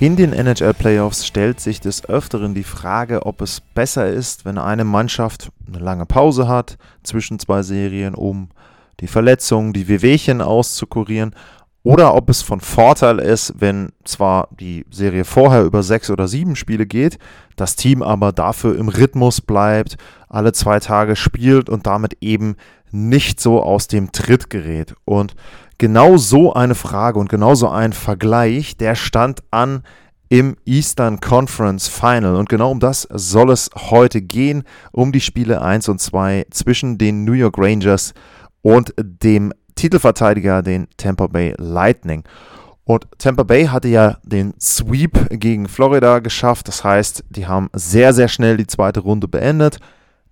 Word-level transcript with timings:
In 0.00 0.16
den 0.16 0.32
NHL 0.32 0.72
Playoffs 0.72 1.26
stellt 1.26 1.60
sich 1.60 1.78
des 1.78 2.08
Öfteren 2.08 2.54
die 2.54 2.64
Frage, 2.64 3.26
ob 3.26 3.42
es 3.42 3.60
besser 3.60 4.08
ist, 4.08 4.46
wenn 4.46 4.56
eine 4.56 4.84
Mannschaft 4.84 5.52
eine 5.68 5.78
lange 5.78 6.06
Pause 6.06 6.48
hat 6.48 6.78
zwischen 7.02 7.38
zwei 7.38 7.62
Serien, 7.62 8.14
um 8.14 8.48
die 9.00 9.08
Verletzungen, 9.08 9.74
die 9.74 9.88
Wehwehchen 9.88 10.40
auszukurieren, 10.40 11.34
oder 11.82 12.14
ob 12.14 12.30
es 12.30 12.40
von 12.40 12.60
Vorteil 12.62 13.18
ist, 13.18 13.52
wenn 13.58 13.92
zwar 14.04 14.48
die 14.58 14.86
Serie 14.90 15.26
vorher 15.26 15.64
über 15.64 15.82
sechs 15.82 16.08
oder 16.08 16.28
sieben 16.28 16.56
Spiele 16.56 16.86
geht, 16.86 17.18
das 17.56 17.76
Team 17.76 18.02
aber 18.02 18.32
dafür 18.32 18.78
im 18.78 18.88
Rhythmus 18.88 19.42
bleibt, 19.42 19.98
alle 20.30 20.54
zwei 20.54 20.80
Tage 20.80 21.14
spielt 21.14 21.68
und 21.68 21.86
damit 21.86 22.16
eben 22.22 22.56
nicht 22.90 23.38
so 23.38 23.62
aus 23.62 23.86
dem 23.86 24.12
Tritt 24.12 24.48
gerät. 24.48 24.94
Und 25.04 25.34
genau 25.80 26.18
so 26.18 26.52
eine 26.52 26.74
Frage 26.74 27.18
und 27.18 27.30
genau 27.30 27.54
so 27.54 27.68
ein 27.68 27.94
Vergleich, 27.94 28.76
der 28.76 28.94
stand 28.94 29.42
an 29.50 29.82
im 30.28 30.54
Eastern 30.66 31.20
Conference 31.20 31.88
Final. 31.88 32.36
Und 32.36 32.50
genau 32.50 32.70
um 32.70 32.80
das 32.80 33.08
soll 33.10 33.50
es 33.50 33.70
heute 33.74 34.20
gehen, 34.20 34.62
um 34.92 35.10
die 35.10 35.22
Spiele 35.22 35.62
1 35.62 35.88
und 35.88 35.98
2 35.98 36.46
zwischen 36.50 36.98
den 36.98 37.24
New 37.24 37.32
York 37.32 37.56
Rangers 37.56 38.12
und 38.60 38.94
dem 39.00 39.54
Titelverteidiger, 39.74 40.62
den 40.62 40.86
Tampa 40.98 41.26
Bay 41.26 41.54
Lightning. 41.56 42.24
Und 42.84 43.06
Tampa 43.16 43.44
Bay 43.44 43.64
hatte 43.64 43.88
ja 43.88 44.18
den 44.22 44.52
Sweep 44.60 45.28
gegen 45.30 45.66
Florida 45.66 46.18
geschafft. 46.18 46.68
Das 46.68 46.84
heißt, 46.84 47.24
die 47.30 47.46
haben 47.46 47.70
sehr, 47.72 48.12
sehr 48.12 48.28
schnell 48.28 48.58
die 48.58 48.66
zweite 48.66 49.00
Runde 49.00 49.28
beendet. 49.28 49.78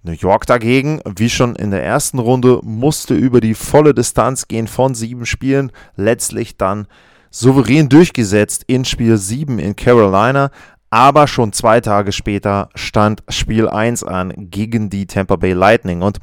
New 0.03 0.13
York 0.13 0.47
dagegen, 0.47 1.01
wie 1.17 1.31
schon 1.31 1.57
in 1.57 1.71
der 1.71 1.83
ersten 1.83 2.19
Runde, 2.19 2.61
musste 2.63 3.15
über 3.15 3.41
die 3.41 3.55
volle 3.55 3.95
Distanz 3.95 4.49
gehen 4.49 4.69
von 4.69 4.95
sieben 4.95 5.27
Spielen, 5.27 5.73
letztlich 5.97 6.57
dann 6.57 6.87
souverän 7.31 7.89
durchgesetzt 7.89 8.65
in 8.67 8.85
Spiel 8.85 9.17
7 9.17 9.59
in 9.59 9.77
Carolina, 9.77 10.51
aber 10.91 11.27
schon 11.27 11.53
zwei 11.53 11.81
Tage 11.81 12.13
später 12.13 12.71
stand 12.75 13.23
Spiel 13.29 13.69
1 13.69 14.05
an 14.05 14.33
gegen 14.37 14.89
die 14.89 15.07
Tampa 15.07 15.37
Bay 15.37 15.53
Lightning 15.53 16.03
und 16.03 16.19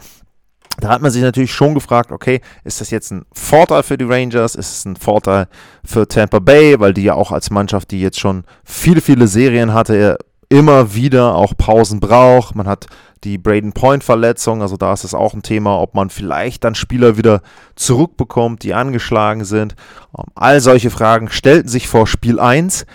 da 0.77 0.89
hat 0.89 1.01
man 1.01 1.11
sich 1.11 1.21
natürlich 1.21 1.53
schon 1.53 1.73
gefragt, 1.73 2.11
okay, 2.11 2.41
ist 2.65 2.81
das 2.81 2.89
jetzt 2.89 3.11
ein 3.11 3.25
Vorteil 3.31 3.81
für 3.81 3.97
die 3.97 4.03
Rangers? 4.03 4.55
Ist 4.55 4.71
es 4.73 4.85
ein 4.85 4.97
Vorteil 4.97 5.47
für 5.85 6.05
Tampa 6.05 6.39
Bay, 6.39 6.79
weil 6.79 6.93
die 6.93 7.03
ja 7.03 7.13
auch 7.13 7.31
als 7.31 7.49
Mannschaft, 7.49 7.91
die 7.91 8.01
jetzt 8.01 8.19
schon 8.19 8.43
viele, 8.65 8.99
viele 8.99 9.27
Serien 9.27 9.73
hatte, 9.73 10.17
immer 10.49 10.93
wieder 10.93 11.35
auch 11.35 11.55
Pausen 11.57 11.99
braucht. 11.99 12.55
Man 12.55 12.67
hat 12.67 12.88
die 13.23 13.38
Braden 13.38 13.73
Point-Verletzung, 13.73 14.61
also 14.61 14.77
da 14.77 14.93
ist 14.93 15.03
es 15.03 15.13
auch 15.13 15.33
ein 15.33 15.41
Thema, 15.41 15.79
ob 15.79 15.95
man 15.95 16.09
vielleicht 16.09 16.63
dann 16.63 16.75
Spieler 16.75 17.17
wieder 17.17 17.41
zurückbekommt, 17.75 18.63
die 18.63 18.73
angeschlagen 18.73 19.45
sind. 19.45 19.75
Ähm, 20.17 20.25
all 20.35 20.61
solche 20.61 20.91
Fragen 20.91 21.29
stellten 21.29 21.69
sich 21.69 21.88
vor 21.88 22.07
Spiel 22.07 22.39
1. 22.39 22.85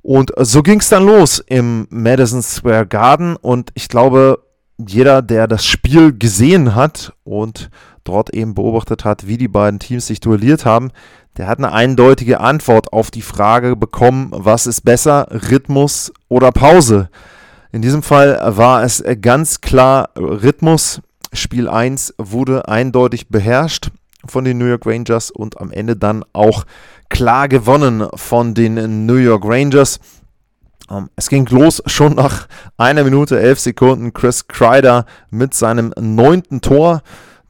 Und 0.00 0.32
so 0.36 0.62
ging 0.62 0.80
es 0.80 0.88
dann 0.88 1.04
los 1.04 1.38
im 1.38 1.86
Madison 1.90 2.42
Square 2.42 2.86
Garden. 2.86 3.36
Und 3.36 3.70
ich 3.74 3.88
glaube, 3.88 4.42
jeder, 4.78 5.22
der 5.22 5.46
das 5.46 5.66
Spiel 5.66 6.16
gesehen 6.16 6.74
hat 6.74 7.12
und 7.24 7.68
dort 8.08 8.34
eben 8.34 8.54
beobachtet 8.54 9.04
hat, 9.04 9.26
wie 9.26 9.36
die 9.36 9.48
beiden 9.48 9.78
Teams 9.78 10.06
sich 10.06 10.20
duelliert 10.20 10.64
haben, 10.64 10.90
der 11.36 11.46
hat 11.46 11.58
eine 11.58 11.72
eindeutige 11.72 12.40
Antwort 12.40 12.92
auf 12.92 13.10
die 13.10 13.22
Frage 13.22 13.76
bekommen, 13.76 14.30
was 14.32 14.66
ist 14.66 14.80
besser, 14.80 15.28
Rhythmus 15.30 16.12
oder 16.28 16.50
Pause. 16.50 17.10
In 17.70 17.82
diesem 17.82 18.02
Fall 18.02 18.40
war 18.56 18.82
es 18.82 19.04
ganz 19.20 19.60
klar 19.60 20.10
Rhythmus. 20.16 21.00
Spiel 21.32 21.68
1 21.68 22.14
wurde 22.18 22.66
eindeutig 22.66 23.28
beherrscht 23.28 23.90
von 24.26 24.44
den 24.44 24.58
New 24.58 24.64
York 24.64 24.86
Rangers 24.86 25.30
und 25.30 25.60
am 25.60 25.70
Ende 25.70 25.94
dann 25.94 26.24
auch 26.32 26.64
klar 27.08 27.48
gewonnen 27.48 28.08
von 28.14 28.54
den 28.54 29.06
New 29.06 29.16
York 29.16 29.44
Rangers. 29.44 30.00
Ähm, 30.90 31.08
es 31.16 31.28
ging 31.28 31.46
los 31.46 31.82
schon 31.86 32.14
nach 32.14 32.48
einer 32.76 33.04
Minute, 33.04 33.38
elf 33.38 33.60
Sekunden. 33.60 34.12
Chris 34.12 34.48
Kreider 34.48 35.04
mit 35.30 35.54
seinem 35.54 35.92
neunten 35.98 36.60
Tor 36.60 37.02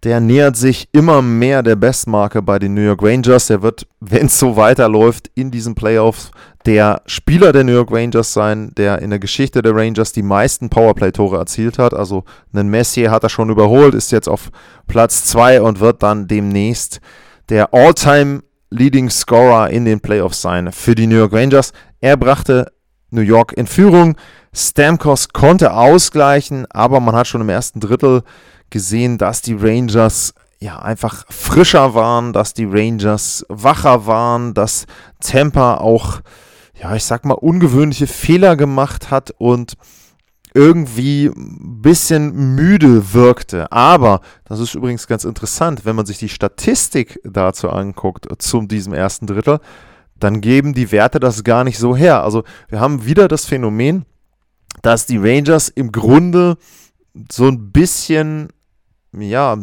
der 0.05 0.21
nähert 0.21 0.57
sich 0.57 0.89
immer 0.93 1.23
mehr 1.23 1.63
der 1.63 1.77
Bestmarke 1.77 2.41
bei 2.41 2.59
den 2.59 2.75
New 2.75 2.83
York 2.83 3.03
Rangers. 3.03 3.49
Der 3.49 3.63
wird, 3.63 3.87
wenn 4.01 4.27
es 4.27 4.39
so 4.39 4.57
weiterläuft, 4.57 5.31
in 5.35 5.51
diesen 5.51 5.75
Playoffs 5.75 6.31
der 6.67 7.03
Spieler 7.07 7.53
der 7.53 7.65
New 7.65 7.73
York 7.73 7.91
Rangers 7.91 8.33
sein, 8.33 8.73
der 8.77 9.01
in 9.01 9.11
der 9.11 9.19
Geschichte 9.19 9.63
der 9.63 9.75
Rangers 9.75 10.13
die 10.13 10.23
meisten 10.23 10.69
Powerplay-Tore 10.69 11.39
erzielt 11.39 11.79
hat. 11.79 11.95
Also 11.95 12.25
einen 12.53 12.69
Messier 12.69 13.11
hat 13.11 13.23
er 13.23 13.29
schon 13.29 13.51
überholt, 13.51 13.95
ist 13.95 14.13
jetzt 14.13 14.29
auf 14.29 14.51
Platz 14.87 15.25
2 15.25 15.63
und 15.63 15.81
wird 15.81 16.03
dann 16.03 16.29
demnächst 16.29 17.01
der 17.49 17.73
All-Time 17.73 18.43
Leading 18.71 19.09
Scorer 19.09 19.71
in 19.71 19.87
den 19.87 20.01
Playoffs 20.01 20.43
sein 20.43 20.73
für 20.73 20.95
die 20.95 21.07
New 21.07 21.17
York 21.17 21.33
Rangers. 21.33 21.73
Er 22.01 22.17
brachte 22.19 22.71
New 23.11 23.23
York 23.23 23.55
in 23.55 23.67
Führung. 23.67 24.17
Stamkos 24.53 25.31
konnte 25.31 25.73
ausgleichen, 25.73 26.67
aber 26.71 27.01
man 27.01 27.15
hat 27.15 27.27
schon 27.27 27.41
im 27.41 27.49
ersten 27.49 27.81
Drittel 27.81 28.23
gesehen, 28.71 29.19
dass 29.19 29.43
die 29.43 29.55
Rangers 29.55 30.35
ja 30.61 30.79
einfach 30.81 31.25
frischer 31.31 31.95
waren, 31.95 32.33
dass 32.33 32.55
die 32.55 32.65
Rangers 32.65 33.47
wacher 33.49 34.07
waren, 34.07 34.55
dass 34.55 34.87
Tampa 35.21 35.77
auch, 35.77 36.21
ja, 36.81 36.95
ich 36.97 37.05
sag 37.05 37.25
mal, 37.25 37.35
ungewöhnliche 37.35 38.07
Fehler 38.07 38.57
gemacht 38.57 39.11
hat 39.11 39.33
und 39.39 39.75
irgendwie 40.55 41.27
ein 41.27 41.83
bisschen 41.83 42.55
müde 42.55 43.13
wirkte. 43.13 43.71
Aber, 43.71 44.21
das 44.45 44.59
ist 44.59 44.75
übrigens 44.75 45.07
ganz 45.07 45.25
interessant, 45.25 45.85
wenn 45.85 45.95
man 45.95 46.07
sich 46.07 46.19
die 46.19 46.29
Statistik 46.29 47.21
dazu 47.23 47.71
anguckt, 47.71 48.27
zu 48.43 48.63
diesem 48.63 48.93
ersten 48.93 49.27
Drittel, 49.27 49.61
dann 50.19 50.41
geben 50.41 50.75
die 50.75 50.91
Werte 50.91 51.21
das 51.21 51.45
gar 51.45 51.65
nicht 51.65 51.79
so 51.79 51.95
her. 51.95 52.23
Also 52.25 52.43
wir 52.69 52.81
haben 52.81 53.05
wieder 53.05 53.29
das 53.29 53.45
Phänomen, 53.45 54.05
dass 54.83 55.07
die 55.07 55.19
Rangers 55.19 55.69
im 55.69 55.93
Grunde 55.93 56.57
so 57.31 57.47
ein 57.47 57.71
bisschen 57.71 58.49
ja, 59.13 59.57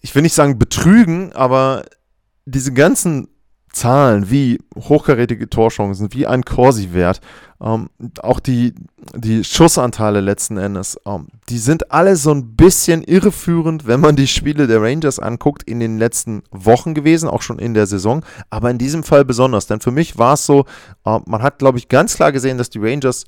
ich 0.00 0.14
will 0.14 0.22
nicht 0.22 0.34
sagen 0.34 0.58
betrügen, 0.58 1.32
aber 1.32 1.84
diese 2.46 2.72
ganzen 2.72 3.28
Zahlen 3.72 4.30
wie 4.30 4.58
hochkarätige 4.76 5.48
Torchancen, 5.48 6.12
wie 6.12 6.26
ein 6.26 6.44
Corsi-Wert, 6.44 7.20
ähm, 7.62 7.88
auch 8.20 8.40
die, 8.40 8.74
die 9.14 9.44
Schussanteile 9.44 10.20
letzten 10.20 10.56
Endes, 10.56 10.98
ähm, 11.06 11.28
die 11.48 11.58
sind 11.58 11.92
alle 11.92 12.16
so 12.16 12.32
ein 12.32 12.56
bisschen 12.56 13.04
irreführend, 13.04 13.86
wenn 13.86 14.00
man 14.00 14.16
die 14.16 14.26
Spiele 14.26 14.66
der 14.66 14.82
Rangers 14.82 15.20
anguckt, 15.20 15.62
in 15.62 15.78
den 15.78 15.98
letzten 15.98 16.42
Wochen 16.50 16.94
gewesen, 16.94 17.28
auch 17.28 17.42
schon 17.42 17.60
in 17.60 17.74
der 17.74 17.86
Saison, 17.86 18.24
aber 18.48 18.70
in 18.70 18.78
diesem 18.78 19.04
Fall 19.04 19.24
besonders, 19.24 19.68
denn 19.68 19.80
für 19.80 19.92
mich 19.92 20.18
war 20.18 20.34
es 20.34 20.46
so, 20.46 20.64
äh, 21.04 21.20
man 21.26 21.42
hat, 21.42 21.60
glaube 21.60 21.78
ich, 21.78 21.88
ganz 21.88 22.16
klar 22.16 22.32
gesehen, 22.32 22.58
dass 22.58 22.70
die 22.70 22.80
Rangers 22.80 23.24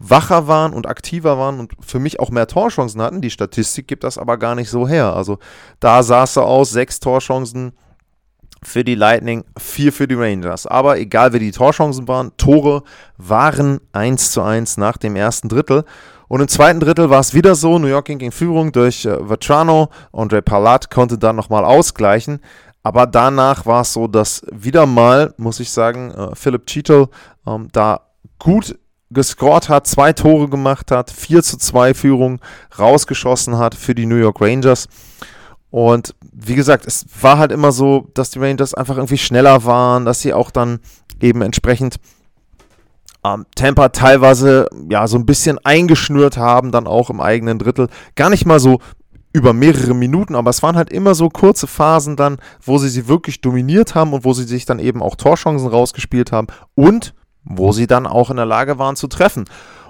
wacher 0.00 0.48
waren 0.48 0.72
und 0.72 0.88
aktiver 0.88 1.38
waren 1.38 1.60
und 1.60 1.72
für 1.80 2.00
mich 2.00 2.18
auch 2.18 2.30
mehr 2.30 2.46
Torchancen 2.46 3.00
hatten. 3.02 3.20
Die 3.20 3.30
Statistik 3.30 3.86
gibt 3.86 4.02
das 4.02 4.18
aber 4.18 4.38
gar 4.38 4.54
nicht 4.54 4.70
so 4.70 4.88
her. 4.88 5.14
Also 5.14 5.38
da 5.78 6.02
sah 6.02 6.24
es 6.24 6.34
so 6.34 6.42
aus, 6.42 6.70
sechs 6.70 6.98
Torchancen 7.00 7.72
für 8.62 8.82
die 8.82 8.94
Lightning, 8.94 9.44
vier 9.58 9.92
für 9.92 10.08
die 10.08 10.14
Rangers. 10.14 10.66
Aber 10.66 10.98
egal 10.98 11.32
wie 11.34 11.38
die 11.38 11.52
Torchancen 11.52 12.08
waren, 12.08 12.32
Tore 12.38 12.82
waren 13.18 13.80
1 13.92 14.32
zu 14.32 14.42
1 14.42 14.78
nach 14.78 14.96
dem 14.96 15.16
ersten 15.16 15.48
Drittel. 15.48 15.84
Und 16.28 16.40
im 16.40 16.48
zweiten 16.48 16.80
Drittel 16.80 17.10
war 17.10 17.20
es 17.20 17.34
wieder 17.34 17.54
so, 17.54 17.78
New 17.78 17.88
York 17.88 18.06
ging 18.06 18.20
in 18.20 18.32
Führung 18.32 18.72
durch 18.72 19.04
äh, 19.04 19.28
Vetrano, 19.28 19.88
Andre 20.12 20.42
Palat 20.42 20.90
konnte 20.90 21.18
dann 21.18 21.36
nochmal 21.36 21.64
ausgleichen. 21.64 22.40
Aber 22.82 23.06
danach 23.06 23.66
war 23.66 23.82
es 23.82 23.92
so, 23.92 24.06
dass 24.06 24.42
wieder 24.50 24.86
mal, 24.86 25.34
muss 25.36 25.60
ich 25.60 25.70
sagen, 25.70 26.10
äh, 26.12 26.34
Philip 26.34 26.64
Cheetle 26.66 27.08
ähm, 27.46 27.68
da 27.72 28.06
gut 28.38 28.78
gescored 29.10 29.68
hat, 29.68 29.86
zwei 29.86 30.12
Tore 30.12 30.48
gemacht 30.48 30.90
hat, 30.90 31.10
4 31.10 31.42
zu 31.42 31.56
2 31.58 31.94
Führung 31.94 32.40
rausgeschossen 32.78 33.58
hat 33.58 33.74
für 33.74 33.94
die 33.94 34.06
New 34.06 34.16
York 34.16 34.40
Rangers. 34.40 34.88
Und 35.70 36.14
wie 36.32 36.54
gesagt, 36.54 36.86
es 36.86 37.06
war 37.20 37.38
halt 37.38 37.52
immer 37.52 37.72
so, 37.72 38.08
dass 38.14 38.30
die 38.30 38.38
Rangers 38.38 38.74
einfach 38.74 38.96
irgendwie 38.96 39.18
schneller 39.18 39.64
waren, 39.64 40.04
dass 40.04 40.20
sie 40.20 40.32
auch 40.32 40.50
dann 40.50 40.80
eben 41.20 41.42
entsprechend 41.42 41.96
ähm, 43.24 43.46
Tampa 43.54 43.90
teilweise 43.90 44.68
ja 44.88 45.06
so 45.06 45.16
ein 45.16 45.26
bisschen 45.26 45.58
eingeschnürt 45.64 46.36
haben, 46.36 46.72
dann 46.72 46.86
auch 46.86 47.10
im 47.10 47.20
eigenen 47.20 47.58
Drittel. 47.58 47.88
Gar 48.16 48.30
nicht 48.30 48.46
mal 48.46 48.60
so 48.60 48.80
über 49.32 49.52
mehrere 49.52 49.94
Minuten, 49.94 50.34
aber 50.34 50.50
es 50.50 50.62
waren 50.62 50.76
halt 50.76 50.90
immer 50.90 51.14
so 51.14 51.28
kurze 51.28 51.68
Phasen 51.68 52.16
dann, 52.16 52.38
wo 52.62 52.78
sie 52.78 52.88
sie 52.88 53.06
wirklich 53.06 53.40
dominiert 53.40 53.94
haben 53.94 54.12
und 54.12 54.24
wo 54.24 54.32
sie 54.32 54.44
sich 54.44 54.64
dann 54.66 54.80
eben 54.80 55.02
auch 55.02 55.14
Torchancen 55.14 55.68
rausgespielt 55.68 56.32
haben 56.32 56.48
und 56.74 57.14
wo 57.50 57.72
sie 57.72 57.86
dann 57.86 58.06
auch 58.06 58.30
in 58.30 58.36
der 58.36 58.46
Lage 58.46 58.78
waren 58.78 58.96
zu 58.96 59.08
treffen. 59.08 59.44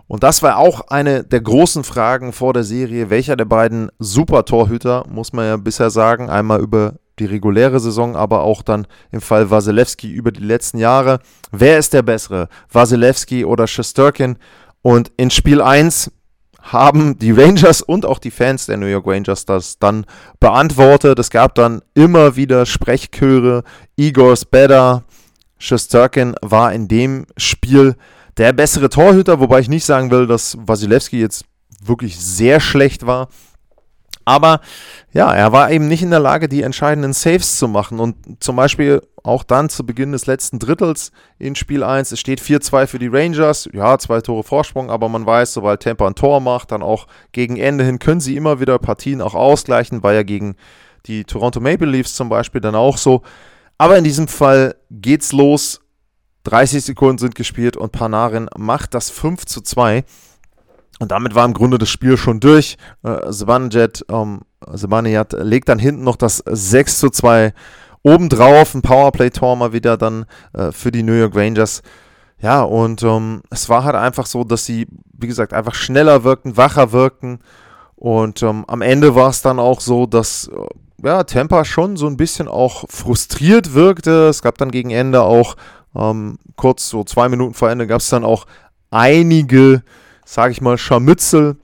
Und 0.07 0.25
das 0.25 0.43
war 0.43 0.59
auch 0.59 0.89
eine 0.89 1.23
der 1.23 1.41
großen 1.41 1.85
Fragen 1.85 2.33
vor 2.33 2.53
der 2.53 2.65
Serie. 2.65 3.11
Welcher 3.11 3.37
der 3.37 3.45
beiden 3.45 3.91
Super-Torhüter, 4.01 5.05
muss 5.09 5.33
man 5.33 5.47
ja 5.47 5.57
bisher 5.57 5.91
sagen, 5.91 6.29
einmal 6.29 6.61
über 6.61 6.95
die 7.21 7.27
reguläre 7.27 7.79
Saison, 7.79 8.17
aber 8.17 8.41
auch 8.43 8.63
dann 8.63 8.87
im 9.13 9.21
Fall 9.21 9.51
Wasilewski 9.51 10.11
über 10.11 10.33
die 10.33 10.43
letzten 10.43 10.79
Jahre. 10.79 11.21
Wer 11.53 11.79
ist 11.79 11.93
der 11.93 12.03
bessere? 12.03 12.49
Wasilewski 12.73 13.45
oder 13.45 13.69
Shesterkin? 13.69 14.37
Und 14.83 15.13
in 15.17 15.31
Spiel 15.31 15.61
1 15.63 16.11
haben 16.63 17.19
die 17.19 17.33
Rangers 17.33 17.81
und 17.83 18.05
auch 18.05 18.19
die 18.19 18.31
Fans 18.31 18.67
der 18.67 18.77
New 18.77 18.87
York 18.87 19.07
Rangers 19.07 19.45
das 19.45 19.79
dann 19.79 20.07
beantwortet. 20.41 21.19
Es 21.19 21.31
gab 21.31 21.55
dann 21.55 21.83
immer 21.95 22.37
wieder 22.37 22.67
Sprechchöre. 22.67 23.63
Igor's 23.97 24.45
better. 24.45 25.05
Shesterkin 25.61 26.35
war 26.43 26.73
in 26.73 26.89
dem 26.89 27.27
Spiel 27.37 27.95
der 28.39 28.53
bessere 28.53 28.89
Torhüter, 28.89 29.39
wobei 29.39 29.61
ich 29.61 29.69
nicht 29.69 29.85
sagen 29.85 30.11
will, 30.11 30.27
dass 30.27 30.57
Wasilewski 30.59 31.21
jetzt 31.21 31.45
wirklich 31.85 32.19
sehr 32.19 32.59
schlecht 32.59 33.07
war. 33.07 33.29
Aber 34.25 34.61
ja, 35.13 35.33
er 35.33 35.53
war 35.53 35.71
eben 35.71 35.89
nicht 35.89 36.03
in 36.03 36.11
der 36.11 36.21
Lage, 36.21 36.49
die 36.49 36.63
entscheidenden 36.63 37.13
Saves 37.13 37.57
zu 37.57 37.69
machen. 37.69 38.01
Und 38.01 38.43
zum 38.43 38.57
Beispiel 38.57 39.03
auch 39.23 39.43
dann 39.45 39.69
zu 39.69 39.85
Beginn 39.85 40.13
des 40.13 40.27
letzten 40.27 40.59
Drittels 40.59 41.13
in 41.39 41.55
Spiel 41.57 41.83
1, 41.83 42.13
es 42.13 42.21
steht 42.21 42.41
4-2 42.41 42.87
für 42.87 42.99
die 42.99 43.09
Rangers. 43.09 43.69
Ja, 43.73 43.99
zwei 43.99 44.21
Tore 44.21 44.45
Vorsprung, 44.45 44.91
aber 44.91 45.09
man 45.09 45.27
weiß, 45.27 45.53
sobald 45.55 45.83
Tampa 45.83 46.07
ein 46.07 46.15
Tor 46.15 46.41
macht, 46.41 46.73
dann 46.73 46.83
auch 46.83 47.07
gegen 47.33 47.57
Ende 47.57 47.85
hin 47.85 47.99
können 47.99 48.21
sie 48.21 48.37
immer 48.37 48.61
wieder 48.61 48.79
Partien 48.79 49.21
auch 49.21 49.35
ausgleichen. 49.35 50.03
War 50.03 50.15
ja 50.15 50.23
gegen 50.23 50.55
die 51.07 51.25
Toronto 51.25 51.61
Maple 51.61 51.89
Leafs 51.89 52.15
zum 52.15 52.29
Beispiel 52.29 52.61
dann 52.61 52.75
auch 52.75 52.97
so. 52.97 53.23
Aber 53.81 53.97
in 53.97 54.05
diesem 54.05 54.29
Fall 54.29 54.77
geht's 54.91 55.33
los. 55.33 55.81
30 56.45 56.85
Sekunden 56.85 57.17
sind 57.17 57.35
gespielt 57.35 57.79
und 57.79 57.93
Panarin 57.93 58.51
macht 58.59 58.93
das 58.93 59.09
5 59.09 59.47
zu 59.47 59.63
2. 59.63 60.05
Und 60.99 61.11
damit 61.13 61.35
war 61.35 61.47
im 61.47 61.55
Grunde 61.55 61.79
das 61.79 61.89
Spiel 61.89 62.19
schon 62.19 62.41
durch. 62.41 62.77
Äh, 63.03 63.33
ähm, 64.11 64.43
legt 65.33 65.69
dann 65.71 65.79
hinten 65.79 66.05
noch 66.05 66.17
das 66.17 66.45
6 66.47 66.99
zu 66.99 67.09
2 67.09 67.55
obendrauf. 68.03 68.75
Ein 68.75 68.83
Powerplay-Tor 68.83 69.57
mal 69.57 69.73
wieder 69.73 69.97
dann 69.97 70.27
äh, 70.53 70.73
für 70.73 70.93
die 70.93 71.03
New 71.03 71.15
York 71.15 71.35
Rangers. 71.35 71.81
Ja, 72.39 72.61
und 72.61 73.03
ähm, 73.03 73.41
es 73.49 73.71
war 73.71 73.85
halt 73.85 73.97
einfach 73.97 74.27
so, 74.27 74.45
dass 74.45 74.67
sie, 74.67 74.89
wie 75.15 75.27
gesagt, 75.27 75.55
einfach 75.55 75.75
schneller 75.75 76.23
wirkten, 76.23 76.59
wacher 76.59 76.93
wirkten. 76.93 77.39
Und 77.97 78.43
ähm, 78.43 78.67
am 78.69 78.83
Ende 78.83 79.15
war 79.15 79.31
es 79.31 79.41
dann 79.41 79.59
auch 79.59 79.81
so, 79.81 80.05
dass 80.05 80.49
äh, 80.49 80.67
ja, 81.03 81.25
Tampa 81.25 81.65
schon 81.65 81.97
so 81.97 82.07
ein 82.07 82.17
bisschen 82.17 82.49
auch 82.49 82.85
frustriert 82.89 83.75
wirkte. 83.75 84.29
Es 84.29 84.43
gab 84.43 84.59
dann 84.59 84.71
gegen 84.71 84.91
Ende 84.91 85.23
auch, 85.23 85.57
ähm, 85.95 86.39
kurz 86.57 86.89
so 86.89 87.05
zwei 87.05 87.29
Minuten 87.29 87.55
vor 87.55 87.71
Ende, 87.71 87.87
gab 87.87 88.01
es 88.01 88.09
dann 88.09 88.25
auch 88.25 88.47
einige 88.91 89.83
sage 90.31 90.53
ich 90.53 90.61
mal, 90.61 90.79
Scharmützel, 90.79 91.57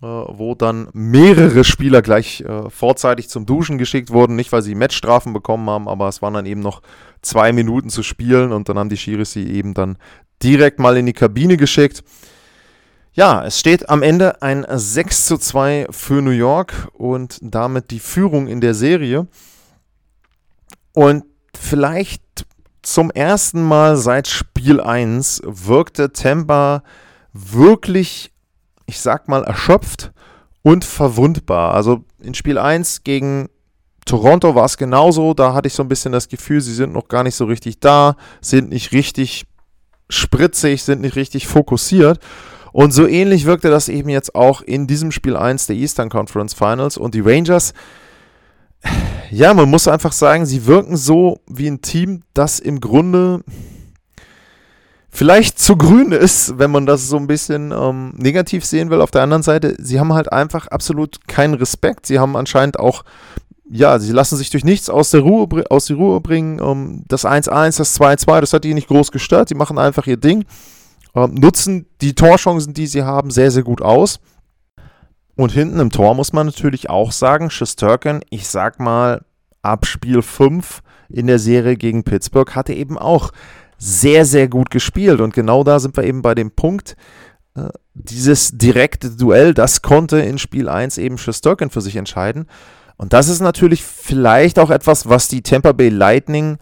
äh, 0.00 0.06
wo 0.06 0.54
dann 0.54 0.88
mehrere 0.92 1.64
Spieler 1.64 2.02
gleich 2.02 2.40
äh, 2.42 2.70
vorzeitig 2.70 3.28
zum 3.28 3.46
Duschen 3.46 3.78
geschickt 3.78 4.10
wurden. 4.10 4.36
Nicht, 4.36 4.52
weil 4.52 4.62
sie 4.62 4.76
Matchstrafen 4.76 5.32
bekommen 5.32 5.68
haben, 5.68 5.88
aber 5.88 6.08
es 6.08 6.22
waren 6.22 6.34
dann 6.34 6.46
eben 6.46 6.60
noch 6.60 6.82
zwei 7.20 7.52
Minuten 7.52 7.90
zu 7.90 8.04
spielen 8.04 8.52
und 8.52 8.68
dann 8.68 8.78
haben 8.78 8.90
die 8.90 8.96
Schiris 8.96 9.32
sie 9.32 9.50
eben 9.50 9.74
dann 9.74 9.98
direkt 10.40 10.78
mal 10.78 10.96
in 10.96 11.06
die 11.06 11.12
Kabine 11.12 11.56
geschickt. 11.56 12.04
Ja, 13.14 13.44
es 13.44 13.60
steht 13.60 13.90
am 13.90 14.02
Ende 14.02 14.40
ein 14.40 14.64
6 14.66 15.26
zu 15.26 15.36
2 15.36 15.88
für 15.90 16.22
New 16.22 16.30
York 16.30 16.88
und 16.94 17.38
damit 17.42 17.90
die 17.90 17.98
Führung 17.98 18.46
in 18.46 18.62
der 18.62 18.72
Serie. 18.72 19.26
Und 20.94 21.24
vielleicht 21.54 22.22
zum 22.80 23.10
ersten 23.10 23.62
Mal 23.62 23.98
seit 23.98 24.28
Spiel 24.28 24.80
1 24.80 25.42
wirkte 25.44 26.14
Tampa 26.14 26.82
wirklich, 27.34 28.32
ich 28.86 28.98
sag 28.98 29.28
mal, 29.28 29.44
erschöpft 29.44 30.12
und 30.62 30.86
verwundbar. 30.86 31.74
Also 31.74 32.04
in 32.18 32.32
Spiel 32.32 32.56
1 32.56 33.04
gegen 33.04 33.50
Toronto 34.06 34.54
war 34.54 34.64
es 34.64 34.78
genauso. 34.78 35.34
Da 35.34 35.52
hatte 35.52 35.66
ich 35.66 35.74
so 35.74 35.82
ein 35.82 35.88
bisschen 35.88 36.12
das 36.12 36.28
Gefühl, 36.28 36.62
sie 36.62 36.74
sind 36.74 36.94
noch 36.94 37.08
gar 37.08 37.24
nicht 37.24 37.34
so 37.34 37.44
richtig 37.44 37.78
da, 37.78 38.16
sind 38.40 38.70
nicht 38.70 38.92
richtig 38.92 39.44
spritzig, 40.08 40.82
sind 40.82 41.02
nicht 41.02 41.16
richtig 41.16 41.46
fokussiert. 41.46 42.18
Und 42.72 42.92
so 42.92 43.06
ähnlich 43.06 43.44
wirkte 43.44 43.70
das 43.70 43.88
eben 43.88 44.08
jetzt 44.08 44.34
auch 44.34 44.62
in 44.62 44.86
diesem 44.86 45.12
Spiel 45.12 45.36
1 45.36 45.66
der 45.66 45.76
Eastern 45.76 46.08
Conference 46.08 46.54
Finals. 46.54 46.96
Und 46.96 47.14
die 47.14 47.20
Rangers, 47.20 47.74
ja, 49.30 49.54
man 49.54 49.70
muss 49.70 49.88
einfach 49.88 50.12
sagen, 50.12 50.46
sie 50.46 50.66
wirken 50.66 50.96
so 50.96 51.40
wie 51.46 51.68
ein 51.68 51.82
Team, 51.82 52.22
das 52.34 52.58
im 52.58 52.80
Grunde 52.80 53.44
vielleicht 55.10 55.58
zu 55.58 55.76
grün 55.76 56.10
ist, 56.12 56.58
wenn 56.58 56.70
man 56.70 56.86
das 56.86 57.08
so 57.08 57.18
ein 57.18 57.26
bisschen 57.26 57.70
ähm, 57.70 58.14
negativ 58.16 58.64
sehen 58.64 58.88
will. 58.90 59.02
Auf 59.02 59.10
der 59.10 59.22
anderen 59.22 59.42
Seite, 59.42 59.76
sie 59.78 60.00
haben 60.00 60.14
halt 60.14 60.32
einfach 60.32 60.68
absolut 60.68 61.28
keinen 61.28 61.54
Respekt. 61.54 62.06
Sie 62.06 62.18
haben 62.18 62.34
anscheinend 62.34 62.80
auch, 62.80 63.04
ja, 63.70 63.98
sie 63.98 64.12
lassen 64.12 64.38
sich 64.38 64.48
durch 64.48 64.64
nichts 64.64 64.88
aus 64.88 65.10
der 65.10 65.20
Ruhe, 65.20 65.46
aus 65.68 65.86
der 65.86 65.96
Ruhe 65.96 66.20
bringen. 66.22 66.58
Ähm, 66.62 67.04
das 67.08 67.26
1-1, 67.26 67.76
das 67.76 68.00
2-2, 68.00 68.40
das 68.40 68.52
hat 68.54 68.64
die 68.64 68.72
nicht 68.72 68.88
groß 68.88 69.12
gestört. 69.12 69.50
Sie 69.50 69.54
machen 69.54 69.78
einfach 69.78 70.06
ihr 70.06 70.16
Ding, 70.16 70.46
ähm, 71.14 71.34
nutzen 71.34 71.86
die 72.00 72.14
Torchancen, 72.14 72.74
die 72.74 72.86
sie 72.86 73.02
haben, 73.02 73.30
sehr, 73.30 73.50
sehr 73.50 73.62
gut 73.62 73.82
aus. 73.82 74.20
Und 75.36 75.52
hinten 75.52 75.80
im 75.80 75.90
Tor 75.90 76.14
muss 76.14 76.32
man 76.32 76.46
natürlich 76.46 76.90
auch 76.90 77.12
sagen, 77.12 77.50
Schusterkin, 77.50 78.20
ich 78.30 78.48
sag 78.48 78.80
mal, 78.80 79.24
ab 79.62 79.86
Spiel 79.86 80.22
5 80.22 80.82
in 81.08 81.26
der 81.26 81.38
Serie 81.38 81.76
gegen 81.76 82.04
Pittsburgh 82.04 82.54
hatte 82.54 82.74
eben 82.74 82.98
auch 82.98 83.30
sehr, 83.78 84.24
sehr 84.24 84.48
gut 84.48 84.70
gespielt. 84.70 85.20
Und 85.20 85.34
genau 85.34 85.64
da 85.64 85.80
sind 85.80 85.96
wir 85.96 86.04
eben 86.04 86.22
bei 86.22 86.34
dem 86.34 86.50
Punkt, 86.50 86.96
äh, 87.54 87.68
dieses 87.94 88.56
direkte 88.56 89.10
Duell, 89.10 89.54
das 89.54 89.82
konnte 89.82 90.18
in 90.20 90.38
Spiel 90.38 90.68
1 90.68 90.98
eben 90.98 91.18
Shesterkin 91.18 91.70
für 91.70 91.80
sich 91.80 91.96
entscheiden. 91.96 92.46
Und 92.96 93.12
das 93.12 93.28
ist 93.28 93.40
natürlich 93.40 93.82
vielleicht 93.82 94.58
auch 94.58 94.70
etwas, 94.70 95.08
was 95.08 95.28
die 95.28 95.42
Tampa 95.42 95.72
Bay 95.72 95.88
Lightning, 95.88 96.58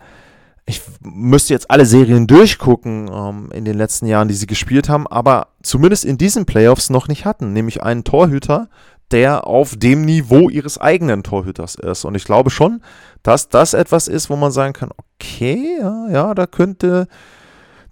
ich 0.70 0.82
müsste 1.02 1.52
jetzt 1.52 1.70
alle 1.70 1.84
Serien 1.84 2.26
durchgucken 2.26 3.10
ähm, 3.12 3.50
in 3.52 3.64
den 3.64 3.76
letzten 3.76 4.06
Jahren, 4.06 4.28
die 4.28 4.34
sie 4.34 4.46
gespielt 4.46 4.88
haben, 4.88 5.06
aber 5.06 5.48
zumindest 5.62 6.04
in 6.04 6.16
diesen 6.16 6.46
Playoffs 6.46 6.90
noch 6.90 7.08
nicht 7.08 7.24
hatten, 7.24 7.52
nämlich 7.52 7.82
einen 7.82 8.04
Torhüter, 8.04 8.68
der 9.10 9.48
auf 9.48 9.76
dem 9.76 10.04
Niveau 10.04 10.48
ihres 10.48 10.78
eigenen 10.78 11.24
Torhüters 11.24 11.74
ist. 11.74 12.04
Und 12.04 12.14
ich 12.14 12.24
glaube 12.24 12.50
schon, 12.50 12.82
dass 13.24 13.48
das 13.48 13.74
etwas 13.74 14.06
ist, 14.06 14.30
wo 14.30 14.36
man 14.36 14.52
sagen 14.52 14.72
kann, 14.72 14.90
okay, 15.18 15.78
ja, 15.80 16.08
ja, 16.08 16.34
da 16.34 16.46
könnte 16.46 17.08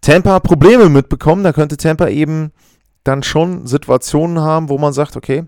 Tampa 0.00 0.38
Probleme 0.38 0.88
mitbekommen, 0.88 1.42
da 1.42 1.52
könnte 1.52 1.76
Tampa 1.76 2.08
eben 2.08 2.52
dann 3.02 3.24
schon 3.24 3.66
Situationen 3.66 4.40
haben, 4.40 4.68
wo 4.68 4.78
man 4.78 4.92
sagt, 4.92 5.16
okay, 5.16 5.44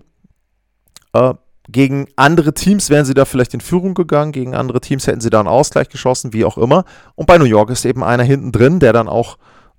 äh, 1.13 1.33
gegen 1.69 2.07
andere 2.15 2.53
Teams 2.53 2.89
wären 2.89 3.05
sie 3.05 3.13
da 3.13 3.25
vielleicht 3.25 3.53
in 3.53 3.61
Führung 3.61 3.93
gegangen, 3.93 4.31
gegen 4.31 4.55
andere 4.55 4.81
Teams 4.81 5.07
hätten 5.07 5.21
sie 5.21 5.29
da 5.29 5.39
einen 5.39 5.47
Ausgleich 5.47 5.89
geschossen, 5.89 6.33
wie 6.33 6.45
auch 6.45 6.57
immer. 6.57 6.85
Und 7.15 7.27
bei 7.27 7.37
New 7.37 7.45
York 7.45 7.69
ist 7.69 7.85
eben 7.85 8.03
einer 8.03 8.23
hinten 8.23 8.51
drin, 8.51 8.79
der 8.79 8.93
dann 8.93 9.07
auch 9.07 9.37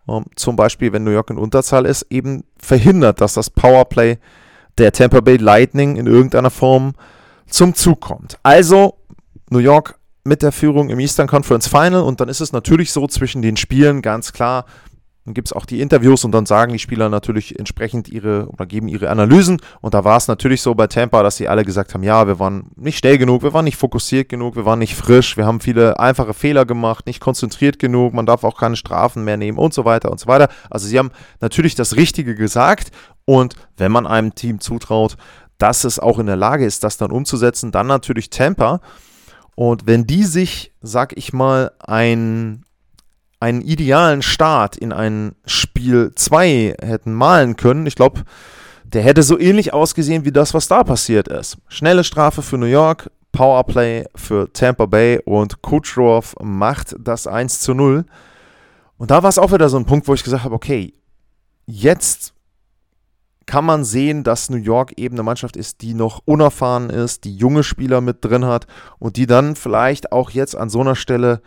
ähm, 0.09 0.25
zum 0.37 0.57
Beispiel, 0.57 0.93
wenn 0.93 1.05
New 1.05 1.11
York 1.11 1.31
in 1.31 1.39
Unterzahl 1.39 1.87
ist, 1.87 2.07
eben 2.11 2.45
verhindert, 2.57 3.21
dass 3.21 3.35
das 3.35 3.51
Powerplay 3.51 4.19
der 4.79 4.93
Tampa 4.93 5.21
Bay 5.21 5.37
Lightning 5.37 5.97
in 5.97 6.07
irgendeiner 6.07 6.51
Form 6.51 6.95
zum 7.47 7.75
Zug 7.75 8.01
kommt. 8.01 8.39
Also 8.43 8.95
New 9.51 9.59
York 9.59 9.99
mit 10.25 10.43
der 10.43 10.53
Führung 10.53 10.89
im 10.89 11.01
Eastern 11.01 11.27
Conference 11.27 11.67
Final 11.67 12.03
und 12.03 12.21
dann 12.21 12.29
ist 12.29 12.41
es 12.41 12.53
natürlich 12.53 12.93
so 12.93 13.07
zwischen 13.07 13.43
den 13.43 13.57
Spielen 13.57 14.03
ganz 14.03 14.33
klar, 14.33 14.67
dann 15.25 15.35
gibt 15.35 15.49
es 15.49 15.53
auch 15.53 15.67
die 15.67 15.81
Interviews 15.81 16.25
und 16.25 16.33
dann 16.33 16.47
sagen 16.47 16.73
die 16.73 16.81
Spieler 16.81 17.09
natürlich 17.09 17.57
entsprechend 17.57 18.09
ihre 18.09 18.49
oder 18.49 18.67
geben 18.67 18.89
ihre 18.89 19.09
Analysen. 19.09 19.61
Und 19.81 19.95
da 19.95 20.03
war 20.03 20.17
es 20.17 20.27
natürlich 20.27 20.63
so 20.63 20.75
bei 20.75 20.89
Tampa, 20.89 21.23
dass 21.23 21.37
sie 21.37 21.47
alle 21.47 21.65
gesagt 21.65 21.95
haben, 21.95 22.03
ja, 22.03 22.27
wir 22.27 22.41
waren 22.41 22.71
nicht 22.75 22.99
schnell 22.99 23.19
genug, 23.19 23.45
wir 23.45 23.53
waren 23.53 23.65
nicht 23.65 23.77
fokussiert 23.77 24.29
genug, 24.29 24.57
wir 24.57 24.65
waren 24.65 24.81
nicht 24.81 24.97
frisch, 24.97 25.37
wir 25.37 25.47
haben 25.47 25.61
viele 25.61 26.01
einfache 26.01 26.35
Fehler 26.35 26.65
gemacht, 26.65 27.07
nicht 27.07 27.21
konzentriert 27.21 27.79
genug, 27.79 28.15
man 28.15 28.27
darf 28.27 28.43
auch 28.43 28.59
keine 28.59 28.75
Strafen 28.75 29.23
mehr 29.23 29.37
nehmen 29.37 29.59
und 29.59 29.73
so 29.73 29.85
weiter 29.85 30.11
und 30.11 30.19
so 30.19 30.27
weiter. 30.27 30.49
Also 30.71 30.89
sie 30.89 30.99
haben 30.99 31.13
natürlich 31.41 31.77
das 31.77 31.95
Richtige 31.95 32.35
gesagt 32.35 32.91
und 33.25 33.55
wenn 33.77 33.93
man 33.93 34.09
einem 34.09 34.35
Team 34.35 34.59
zutraut, 34.59 35.17
dass 35.59 35.85
es 35.85 36.01
auch 36.01 36.19
in 36.19 36.27
der 36.27 36.37
Lage 36.37 36.67
ist, 36.67 36.83
das 36.83 36.97
dann 36.97 37.13
umzusetzen, 37.13 37.71
dann 37.71 37.87
natürlich 37.87 38.31
Tampa. 38.31 38.81
Und 39.55 39.87
wenn 39.87 40.07
die 40.07 40.25
sich, 40.25 40.73
sag 40.81 41.17
ich 41.17 41.33
mal, 41.33 41.71
ein 41.79 42.65
einen 43.43 43.61
idealen 43.61 44.23
Start 44.23 44.77
in 44.77 44.93
ein 44.93 45.35
Spiel 45.47 46.13
2 46.15 46.77
hätten 46.81 47.13
malen 47.13 47.57
können, 47.57 47.87
ich 47.87 47.97
glaube, 47.97 48.23
der 48.85 49.03
hätte 49.03 49.25
so 49.25 49.37
ähnlich 49.37 49.73
ausgesehen 49.73 50.25
wie 50.25 50.31
das, 50.31 50.55
was 50.55 50.69
da 50.69 50.85
passiert 50.85 51.27
ist. 51.27 51.59
Schnelle 51.67 52.05
Strafe 52.05 52.43
für 52.43 52.57
New 52.57 52.67
York, 52.67 53.11
Powerplay 53.33 54.05
für 54.15 54.53
Tampa 54.53 54.87
Bay 54.87 55.19
und 55.25 55.61
Kucherov 55.61 56.37
macht 56.41 56.95
das 57.01 57.27
1 57.27 57.61
zu 57.61 57.75
0. 57.75 58.05
Und 58.97 59.11
da 59.11 59.25
war 59.25 59.31
es 59.31 59.39
auch 59.39 59.51
wieder 59.51 59.69
so 59.69 59.77
ein 59.77 59.87
Punkt, 59.87 60.07
wo 60.07 60.15
ich 60.15 60.23
gesagt 60.23 60.45
habe, 60.45 60.55
okay, 60.55 60.95
jetzt 61.67 62.35
kann 63.47 63.65
man 63.65 63.83
sehen, 63.83 64.23
dass 64.23 64.51
New 64.51 64.57
York 64.57 64.93
eben 64.99 65.17
eine 65.17 65.25
Mannschaft 65.25 65.57
ist, 65.57 65.83
die 65.83 65.95
noch 65.95 66.23
unerfahren 66.27 66.91
ist, 66.91 67.25
die 67.25 67.35
junge 67.35 67.65
Spieler 67.65 68.01
mit 68.01 68.25
drin 68.25 68.45
hat 68.45 68.69
und 69.01 69.17
die 69.17 69.27
dann 69.27 69.57
vielleicht 69.57 70.13
auch 70.13 70.31
jetzt 70.31 70.57
an 70.57 70.69
so 70.69 70.81
einer 70.81 70.95
Stelle 70.95 71.43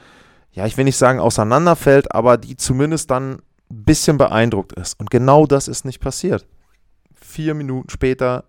ja, 0.56 0.66
ich 0.66 0.78
will 0.78 0.86
nicht 0.86 0.98
sagen 0.98 1.20
auseinanderfällt, 1.20 2.16
aber 2.16 2.38
die 2.38 2.56
zumindest 2.56 3.12
dann 3.12 3.34
ein 3.70 3.84
bisschen 3.84 4.18
beeindruckt 4.18 4.72
ist. 4.72 4.98
Und 5.00 5.10
genau 5.12 5.46
das 5.46 5.68
ist 5.68 5.84
nicht 5.84 6.00
passiert. 6.00 6.48
vier 7.14 7.54
Minuten 7.54 7.90
später, 7.90 8.46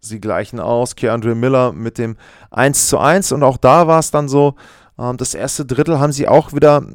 sie 0.00 0.20
gleichen 0.20 0.60
aus. 0.60 0.94
Keandre 0.94 1.34
Miller 1.34 1.72
mit 1.72 1.98
dem 1.98 2.16
1 2.52 2.88
zu 2.88 2.98
1 2.98 3.32
und 3.32 3.42
auch 3.42 3.56
da 3.56 3.88
war 3.88 3.98
es 3.98 4.12
dann 4.12 4.28
so, 4.28 4.54
ähm, 4.96 5.16
das 5.16 5.34
erste 5.34 5.66
Drittel 5.66 5.98
haben 5.98 6.12
sie 6.12 6.28
auch 6.28 6.52
wieder 6.52 6.86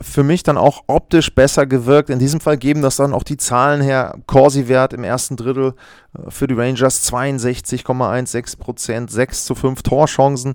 für 0.00 0.24
mich 0.24 0.42
dann 0.42 0.58
auch 0.58 0.82
optisch 0.88 1.32
besser 1.32 1.64
gewirkt. 1.64 2.10
In 2.10 2.18
diesem 2.18 2.40
Fall 2.40 2.56
geben 2.56 2.82
das 2.82 2.96
dann 2.96 3.14
auch 3.14 3.22
die 3.22 3.36
Zahlen 3.36 3.80
her. 3.80 4.18
Corsi-Wert 4.26 4.92
im 4.92 5.04
ersten 5.04 5.36
Drittel 5.36 5.74
äh, 6.14 6.30
für 6.30 6.48
die 6.48 6.54
Rangers 6.54 7.08
62,16 7.12 8.58
Prozent, 8.58 9.12
6 9.12 9.44
zu 9.44 9.54
5 9.54 9.82
Torchancen. 9.82 10.54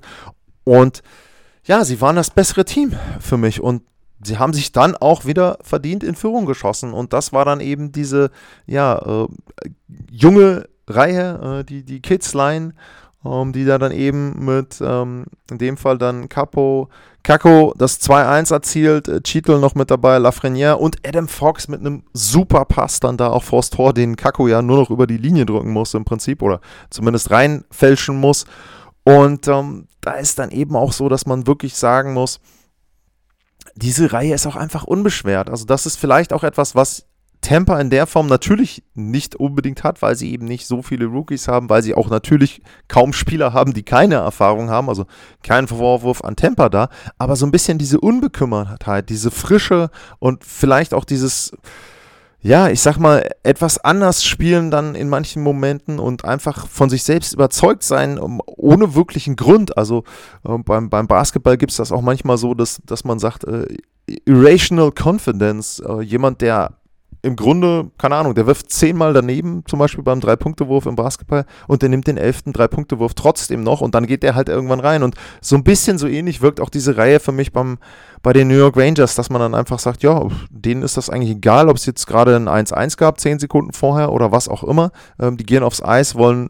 Und 0.65 1.01
ja, 1.65 1.83
sie 1.85 2.01
waren 2.01 2.15
das 2.15 2.29
bessere 2.29 2.65
Team 2.65 2.93
für 3.19 3.37
mich. 3.37 3.61
Und 3.61 3.83
sie 4.23 4.37
haben 4.37 4.53
sich 4.53 4.71
dann 4.71 4.95
auch 4.95 5.25
wieder 5.25 5.57
verdient 5.61 6.03
in 6.03 6.15
Führung 6.15 6.45
geschossen. 6.45 6.93
Und 6.93 7.13
das 7.13 7.33
war 7.33 7.45
dann 7.45 7.59
eben 7.59 7.91
diese 7.91 8.31
ja, 8.65 9.23
äh, 9.23 9.27
junge 10.11 10.67
Reihe, 10.87 11.59
äh, 11.59 11.63
die, 11.63 11.83
die 11.83 12.01
Kids-Line, 12.01 12.73
ähm, 13.25 13.53
die 13.53 13.65
da 13.65 13.77
dann 13.77 13.91
eben 13.91 14.43
mit, 14.43 14.81
ähm, 14.81 15.25
in 15.49 15.57
dem 15.57 15.77
Fall 15.77 15.97
dann 15.97 16.27
Capo, 16.27 16.89
Kako 17.23 17.73
das 17.77 18.01
2-1 18.01 18.51
erzielt, 18.51 19.07
äh, 19.07 19.21
Cheetle 19.21 19.59
noch 19.59 19.75
mit 19.75 19.89
dabei, 19.89 20.17
Lafreniere 20.17 20.77
und 20.77 20.97
Adam 21.07 21.29
Fox 21.29 21.69
mit 21.69 21.79
einem 21.79 22.03
super 22.11 22.65
Pass 22.65 22.99
dann 22.99 23.15
da 23.15 23.29
auch 23.29 23.43
vors 23.43 23.69
Tor, 23.69 23.93
den 23.93 24.17
Kako 24.17 24.49
ja 24.49 24.61
nur 24.61 24.77
noch 24.77 24.89
über 24.89 25.07
die 25.07 25.17
Linie 25.17 25.45
drücken 25.45 25.71
muss 25.71 25.93
im 25.93 26.03
Prinzip 26.03 26.41
oder 26.41 26.59
zumindest 26.89 27.31
reinfälschen 27.31 28.19
muss. 28.19 28.45
Und 29.03 29.47
ähm, 29.47 29.87
da 30.01 30.13
ist 30.13 30.39
dann 30.39 30.51
eben 30.51 30.75
auch 30.75 30.93
so, 30.93 31.09
dass 31.09 31.25
man 31.25 31.47
wirklich 31.47 31.75
sagen 31.75 32.13
muss, 32.13 32.39
diese 33.75 34.13
Reihe 34.13 34.33
ist 34.33 34.47
auch 34.47 34.55
einfach 34.55 34.83
unbeschwert. 34.83 35.49
Also 35.49 35.65
das 35.65 35.85
ist 35.85 35.97
vielleicht 35.97 36.31
auch 36.31 36.43
etwas, 36.43 36.75
was 36.75 37.05
Tampa 37.43 37.79
in 37.79 37.89
der 37.89 38.07
Form 38.07 38.27
natürlich 38.27 38.83
nicht 38.93 39.35
unbedingt 39.35 39.83
hat, 39.83 40.01
weil 40.01 40.15
sie 40.15 40.31
eben 40.31 40.45
nicht 40.45 40.65
so 40.65 40.81
viele 40.81 41.05
Rookies 41.05 41.47
haben, 41.47 41.69
weil 41.69 41.83
sie 41.83 41.93
auch 41.93 42.09
natürlich 42.09 42.61
kaum 42.87 43.11
Spieler 43.11 43.51
haben, 43.51 43.73
die 43.73 43.83
keine 43.83 44.15
Erfahrung 44.15 44.69
haben. 44.69 44.87
Also 44.87 45.05
kein 45.43 45.67
Vorwurf 45.67 46.23
an 46.23 46.37
Tampa 46.37 46.69
da, 46.69 46.89
aber 47.17 47.35
so 47.35 47.45
ein 47.45 47.51
bisschen 47.51 47.77
diese 47.77 47.99
Unbekümmertheit, 47.99 49.09
diese 49.09 49.29
Frische 49.29 49.89
und 50.19 50.45
vielleicht 50.45 50.93
auch 50.93 51.03
dieses, 51.03 51.51
ja, 52.43 52.67
ich 52.67 52.81
sag 52.81 52.97
mal, 52.97 53.29
etwas 53.43 53.77
anders 53.77 54.25
spielen 54.25 54.69
dann 54.69 54.95
in 54.95 55.07
manchen 55.07 55.41
Momenten 55.41 55.97
und 55.97 56.25
einfach 56.25 56.67
von 56.67 56.89
sich 56.89 57.03
selbst 57.03 57.33
überzeugt 57.33 57.83
sein, 57.83 58.19
ohne 58.19 58.95
wirklichen 58.95 59.37
Grund. 59.37 59.77
Also 59.77 60.03
äh, 60.45 60.57
beim, 60.57 60.89
beim 60.89 61.07
Basketball 61.07 61.57
gibt 61.57 61.71
es 61.71 61.77
das 61.77 61.93
auch 61.93 62.01
manchmal 62.01 62.37
so, 62.37 62.53
dass, 62.53 62.81
dass 62.85 63.05
man 63.05 63.17
sagt, 63.17 63.45
äh, 63.45 63.65
Irrational 64.25 64.91
Confidence, 64.91 65.79
äh, 65.79 66.01
jemand, 66.01 66.41
der 66.41 66.71
im 67.23 67.37
Grunde, 67.37 67.89
keine 67.97 68.17
Ahnung, 68.17 68.35
der 68.35 68.47
wirft 68.47 68.69
zehnmal 68.69 69.13
daneben, 69.13 69.63
zum 69.65 69.79
Beispiel 69.79 70.03
beim 70.03 70.19
Drei-Punkte-Wurf 70.19 70.85
im 70.85 70.97
Basketball 70.97 71.45
und 71.67 71.81
der 71.81 71.87
nimmt 71.87 72.05
den 72.05 72.17
elften 72.17 72.51
Drei-Punkte-Wurf 72.51 73.13
trotzdem 73.13 73.63
noch 73.63 73.79
und 73.79 73.95
dann 73.95 74.05
geht 74.05 74.23
der 74.23 74.35
halt 74.35 74.49
irgendwann 74.49 74.81
rein. 74.81 75.03
Und 75.03 75.15
so 75.39 75.55
ein 75.55 75.63
bisschen 75.63 75.97
so 75.97 76.05
ähnlich 76.05 76.41
wirkt 76.41 76.59
auch 76.59 76.69
diese 76.69 76.97
Reihe 76.97 77.21
für 77.21 77.31
mich 77.31 77.53
beim, 77.53 77.77
bei 78.21 78.33
den 78.33 78.49
New 78.49 78.57
York 78.57 78.75
Rangers, 78.75 79.15
dass 79.15 79.29
man 79.29 79.39
dann 79.39 79.55
einfach 79.55 79.79
sagt, 79.79 80.03
ja, 80.03 80.27
denen 80.49 80.83
ist 80.83 80.97
das 80.97 81.09
eigentlich 81.09 81.31
egal, 81.37 81.69
ob 81.69 81.77
es 81.77 81.85
jetzt 81.85 82.07
gerade 82.07 82.35
ein 82.35 82.49
1-1 82.49 82.97
gab, 82.97 83.21
zehn 83.21 83.39
Sekunden 83.39 83.71
vorher 83.71 84.11
oder 84.11 84.33
was 84.33 84.49
auch 84.49 84.65
immer. 84.65 84.91
Ähm, 85.17 85.37
die 85.37 85.45
gehen 85.45 85.63
aufs 85.63 85.81
Eis, 85.81 86.15
wollen 86.15 86.49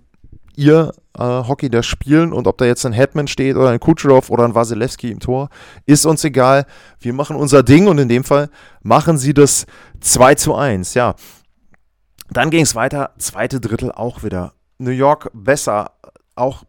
ihr 0.55 0.91
äh, 1.17 1.23
Hockey 1.23 1.69
da 1.69 1.83
spielen 1.83 2.33
und 2.33 2.47
ob 2.47 2.57
da 2.57 2.65
jetzt 2.65 2.85
ein 2.85 2.93
Hetman 2.93 3.27
steht 3.27 3.55
oder 3.55 3.69
ein 3.69 3.79
Kucherov 3.79 4.29
oder 4.29 4.45
ein 4.45 4.55
Wasilewski 4.55 5.11
im 5.11 5.19
Tor, 5.19 5.49
ist 5.85 6.05
uns 6.05 6.23
egal. 6.23 6.65
Wir 6.99 7.13
machen 7.13 7.35
unser 7.35 7.63
Ding 7.63 7.87
und 7.87 7.97
in 7.97 8.09
dem 8.09 8.23
Fall 8.23 8.49
machen 8.81 9.17
sie 9.17 9.33
das 9.33 9.65
2 10.01 10.35
zu 10.35 10.55
1. 10.55 10.93
Ja. 10.93 11.15
Dann 12.29 12.49
ging 12.49 12.63
es 12.63 12.75
weiter, 12.75 13.11
zweite 13.17 13.59
Drittel 13.59 13.91
auch 13.91 14.23
wieder. 14.23 14.53
New 14.79 14.91
York 14.91 15.29
besser, 15.33 15.91
auch 16.35 16.63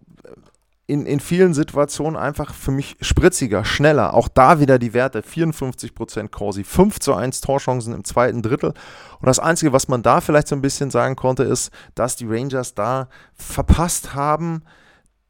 in, 0.87 1.07
in 1.07 1.19
vielen 1.19 1.55
Situationen 1.55 2.19
einfach 2.19 2.53
für 2.53 2.71
mich 2.71 2.97
spritziger, 3.01 3.65
schneller. 3.65 4.13
Auch 4.13 4.29
da 4.29 4.61
wieder 4.61 4.79
die 4.79 4.93
Werte 4.93 5.23
54% 5.23 6.29
Corsi, 6.29 6.63
5 6.63 7.01
zu 7.01 7.15
1 7.15 7.41
Torchancen 7.41 7.95
im 7.95 8.05
zweiten 8.05 8.43
Drittel. 8.43 8.75
Und 9.21 9.27
das 9.27 9.39
Einzige, 9.39 9.73
was 9.73 9.89
man 9.89 10.03
da 10.03 10.21
vielleicht 10.21 10.49
so 10.49 10.55
ein 10.55 10.63
bisschen 10.63 10.91
sagen 10.91 11.17
konnte, 11.17 11.45
ist, 11.45 11.71
dass 11.95 12.17
die 12.17 12.27
Rangers 12.27 12.75
da 12.75 13.09
verpasst 13.35 14.15
haben, 14.15 14.63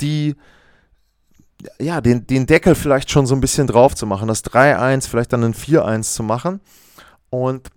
die 0.00 0.34
ja, 1.78 2.00
den, 2.00 2.26
den 2.26 2.46
Deckel 2.46 2.74
vielleicht 2.74 3.10
schon 3.10 3.26
so 3.26 3.34
ein 3.34 3.40
bisschen 3.40 3.66
drauf 3.66 3.94
zu 3.94 4.06
machen, 4.06 4.28
das 4.28 4.44
3-1, 4.44 5.08
vielleicht 5.08 5.32
dann 5.32 5.44
ein 5.44 5.54
4-1 5.54 6.14
zu 6.14 6.22
machen. 6.22 6.60
Und 7.30 7.68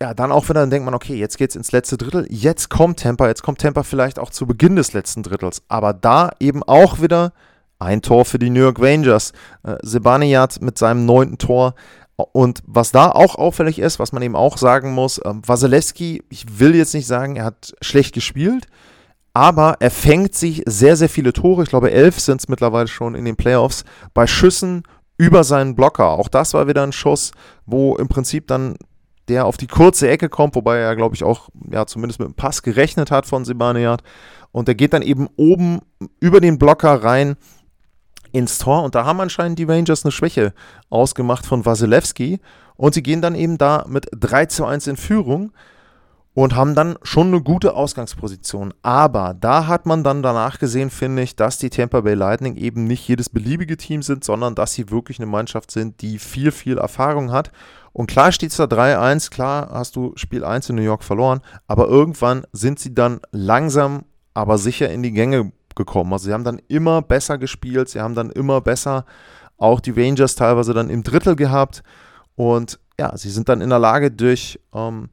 ja, 0.00 0.12
dann 0.12 0.32
auch 0.32 0.44
wieder, 0.48 0.60
dann 0.60 0.70
denkt 0.70 0.84
man, 0.84 0.94
okay, 0.94 1.14
jetzt 1.14 1.38
geht's 1.38 1.56
ins 1.56 1.72
letzte 1.72 1.96
Drittel, 1.96 2.26
jetzt 2.28 2.68
kommt 2.68 2.98
Temper, 2.98 3.28
jetzt 3.28 3.42
kommt 3.42 3.58
Temper 3.58 3.82
vielleicht 3.82 4.18
auch 4.18 4.30
zu 4.30 4.46
Beginn 4.46 4.76
des 4.76 4.92
letzten 4.92 5.22
Drittels. 5.22 5.62
Aber 5.68 5.94
da 5.94 6.30
eben 6.38 6.62
auch 6.62 7.00
wieder 7.00 7.32
ein 7.78 8.02
Tor 8.02 8.24
für 8.24 8.38
die 8.38 8.50
New 8.50 8.60
York 8.60 8.80
Rangers. 8.80 9.32
Äh, 9.62 9.76
Sebaniat 9.82 10.60
mit 10.60 10.78
seinem 10.78 11.06
neunten 11.06 11.38
Tor. 11.38 11.74
Und 12.16 12.62
was 12.66 12.92
da 12.92 13.10
auch 13.10 13.34
auffällig 13.34 13.78
ist, 13.78 13.98
was 13.98 14.12
man 14.12 14.22
eben 14.22 14.36
auch 14.36 14.56
sagen 14.56 14.92
muss, 14.92 15.18
äh, 15.18 15.32
Wasilewski, 15.46 16.22
ich 16.30 16.58
will 16.58 16.74
jetzt 16.74 16.94
nicht 16.94 17.06
sagen, 17.06 17.36
er 17.36 17.44
hat 17.44 17.74
schlecht 17.82 18.14
gespielt, 18.14 18.66
aber 19.34 19.76
er 19.80 19.90
fängt 19.90 20.34
sich 20.34 20.62
sehr, 20.64 20.96
sehr 20.96 21.10
viele 21.10 21.34
Tore, 21.34 21.62
ich 21.62 21.68
glaube 21.68 21.90
elf 21.90 22.18
sind 22.18 22.40
es 22.40 22.48
mittlerweile 22.48 22.88
schon 22.88 23.14
in 23.14 23.26
den 23.26 23.36
Playoffs, 23.36 23.84
bei 24.14 24.26
Schüssen 24.26 24.84
über 25.18 25.44
seinen 25.44 25.74
Blocker. 25.74 26.08
Auch 26.08 26.28
das 26.28 26.54
war 26.54 26.68
wieder 26.68 26.82
ein 26.82 26.92
Schuss, 26.92 27.32
wo 27.66 27.96
im 27.96 28.08
Prinzip 28.08 28.46
dann 28.46 28.76
der 29.28 29.46
auf 29.46 29.56
die 29.56 29.66
kurze 29.66 30.08
Ecke 30.08 30.28
kommt, 30.28 30.54
wobei 30.54 30.78
er, 30.78 30.96
glaube 30.96 31.14
ich, 31.14 31.24
auch 31.24 31.48
ja, 31.70 31.86
zumindest 31.86 32.20
mit 32.20 32.28
dem 32.28 32.34
Pass 32.34 32.62
gerechnet 32.62 33.10
hat 33.10 33.26
von 33.26 33.44
Sebaniat. 33.44 34.02
Und 34.52 34.68
der 34.68 34.74
geht 34.74 34.92
dann 34.92 35.02
eben 35.02 35.28
oben 35.36 35.80
über 36.20 36.40
den 36.40 36.58
Blocker 36.58 37.02
rein 37.02 37.36
ins 38.32 38.58
Tor. 38.58 38.82
Und 38.84 38.94
da 38.94 39.04
haben 39.04 39.20
anscheinend 39.20 39.58
die 39.58 39.64
Rangers 39.64 40.04
eine 40.04 40.12
Schwäche 40.12 40.52
ausgemacht 40.90 41.46
von 41.46 41.64
Wasilewski. 41.66 42.40
Und 42.76 42.94
sie 42.94 43.02
gehen 43.02 43.22
dann 43.22 43.34
eben 43.34 43.58
da 43.58 43.84
mit 43.88 44.08
3 44.12 44.46
zu 44.46 44.64
1 44.64 44.86
in 44.86 44.96
Führung 44.96 45.52
und 46.36 46.54
haben 46.54 46.74
dann 46.74 46.98
schon 47.02 47.28
eine 47.28 47.40
gute 47.40 47.72
Ausgangsposition. 47.74 48.74
Aber 48.82 49.34
da 49.40 49.66
hat 49.66 49.86
man 49.86 50.04
dann 50.04 50.22
danach 50.22 50.58
gesehen, 50.58 50.90
finde 50.90 51.22
ich, 51.22 51.34
dass 51.34 51.56
die 51.56 51.70
Tampa 51.70 52.02
Bay 52.02 52.12
Lightning 52.12 52.56
eben 52.56 52.86
nicht 52.86 53.08
jedes 53.08 53.30
beliebige 53.30 53.78
Team 53.78 54.02
sind, 54.02 54.22
sondern 54.22 54.54
dass 54.54 54.74
sie 54.74 54.90
wirklich 54.90 55.18
eine 55.18 55.26
Mannschaft 55.26 55.70
sind, 55.70 56.02
die 56.02 56.18
viel, 56.18 56.52
viel 56.52 56.76
Erfahrung 56.76 57.32
hat 57.32 57.52
und 57.96 58.08
klar 58.08 58.30
steht 58.30 58.50
es 58.50 58.58
da 58.58 58.64
3-1, 58.64 59.30
klar 59.30 59.70
hast 59.72 59.96
du 59.96 60.12
Spiel 60.16 60.44
1 60.44 60.68
in 60.68 60.76
New 60.76 60.82
York 60.82 61.02
verloren, 61.02 61.40
aber 61.66 61.88
irgendwann 61.88 62.46
sind 62.52 62.78
sie 62.78 62.94
dann 62.94 63.20
langsam, 63.30 64.04
aber 64.34 64.58
sicher 64.58 64.90
in 64.90 65.02
die 65.02 65.12
Gänge 65.12 65.50
gekommen. 65.74 66.12
Also 66.12 66.26
sie 66.26 66.34
haben 66.34 66.44
dann 66.44 66.60
immer 66.68 67.00
besser 67.00 67.38
gespielt, 67.38 67.88
sie 67.88 68.02
haben 68.02 68.14
dann 68.14 68.28
immer 68.28 68.60
besser 68.60 69.06
auch 69.56 69.80
die 69.80 69.92
Rangers 69.92 70.34
teilweise 70.34 70.74
dann 70.74 70.90
im 70.90 71.04
Drittel 71.04 71.36
gehabt 71.36 71.82
und 72.34 72.78
ja, 73.00 73.16
sie 73.16 73.30
sind 73.30 73.48
dann 73.48 73.62
in 73.62 73.70
der 73.70 73.78
Lage 73.78 74.10
durch 74.10 74.60
ähm, 74.74 75.08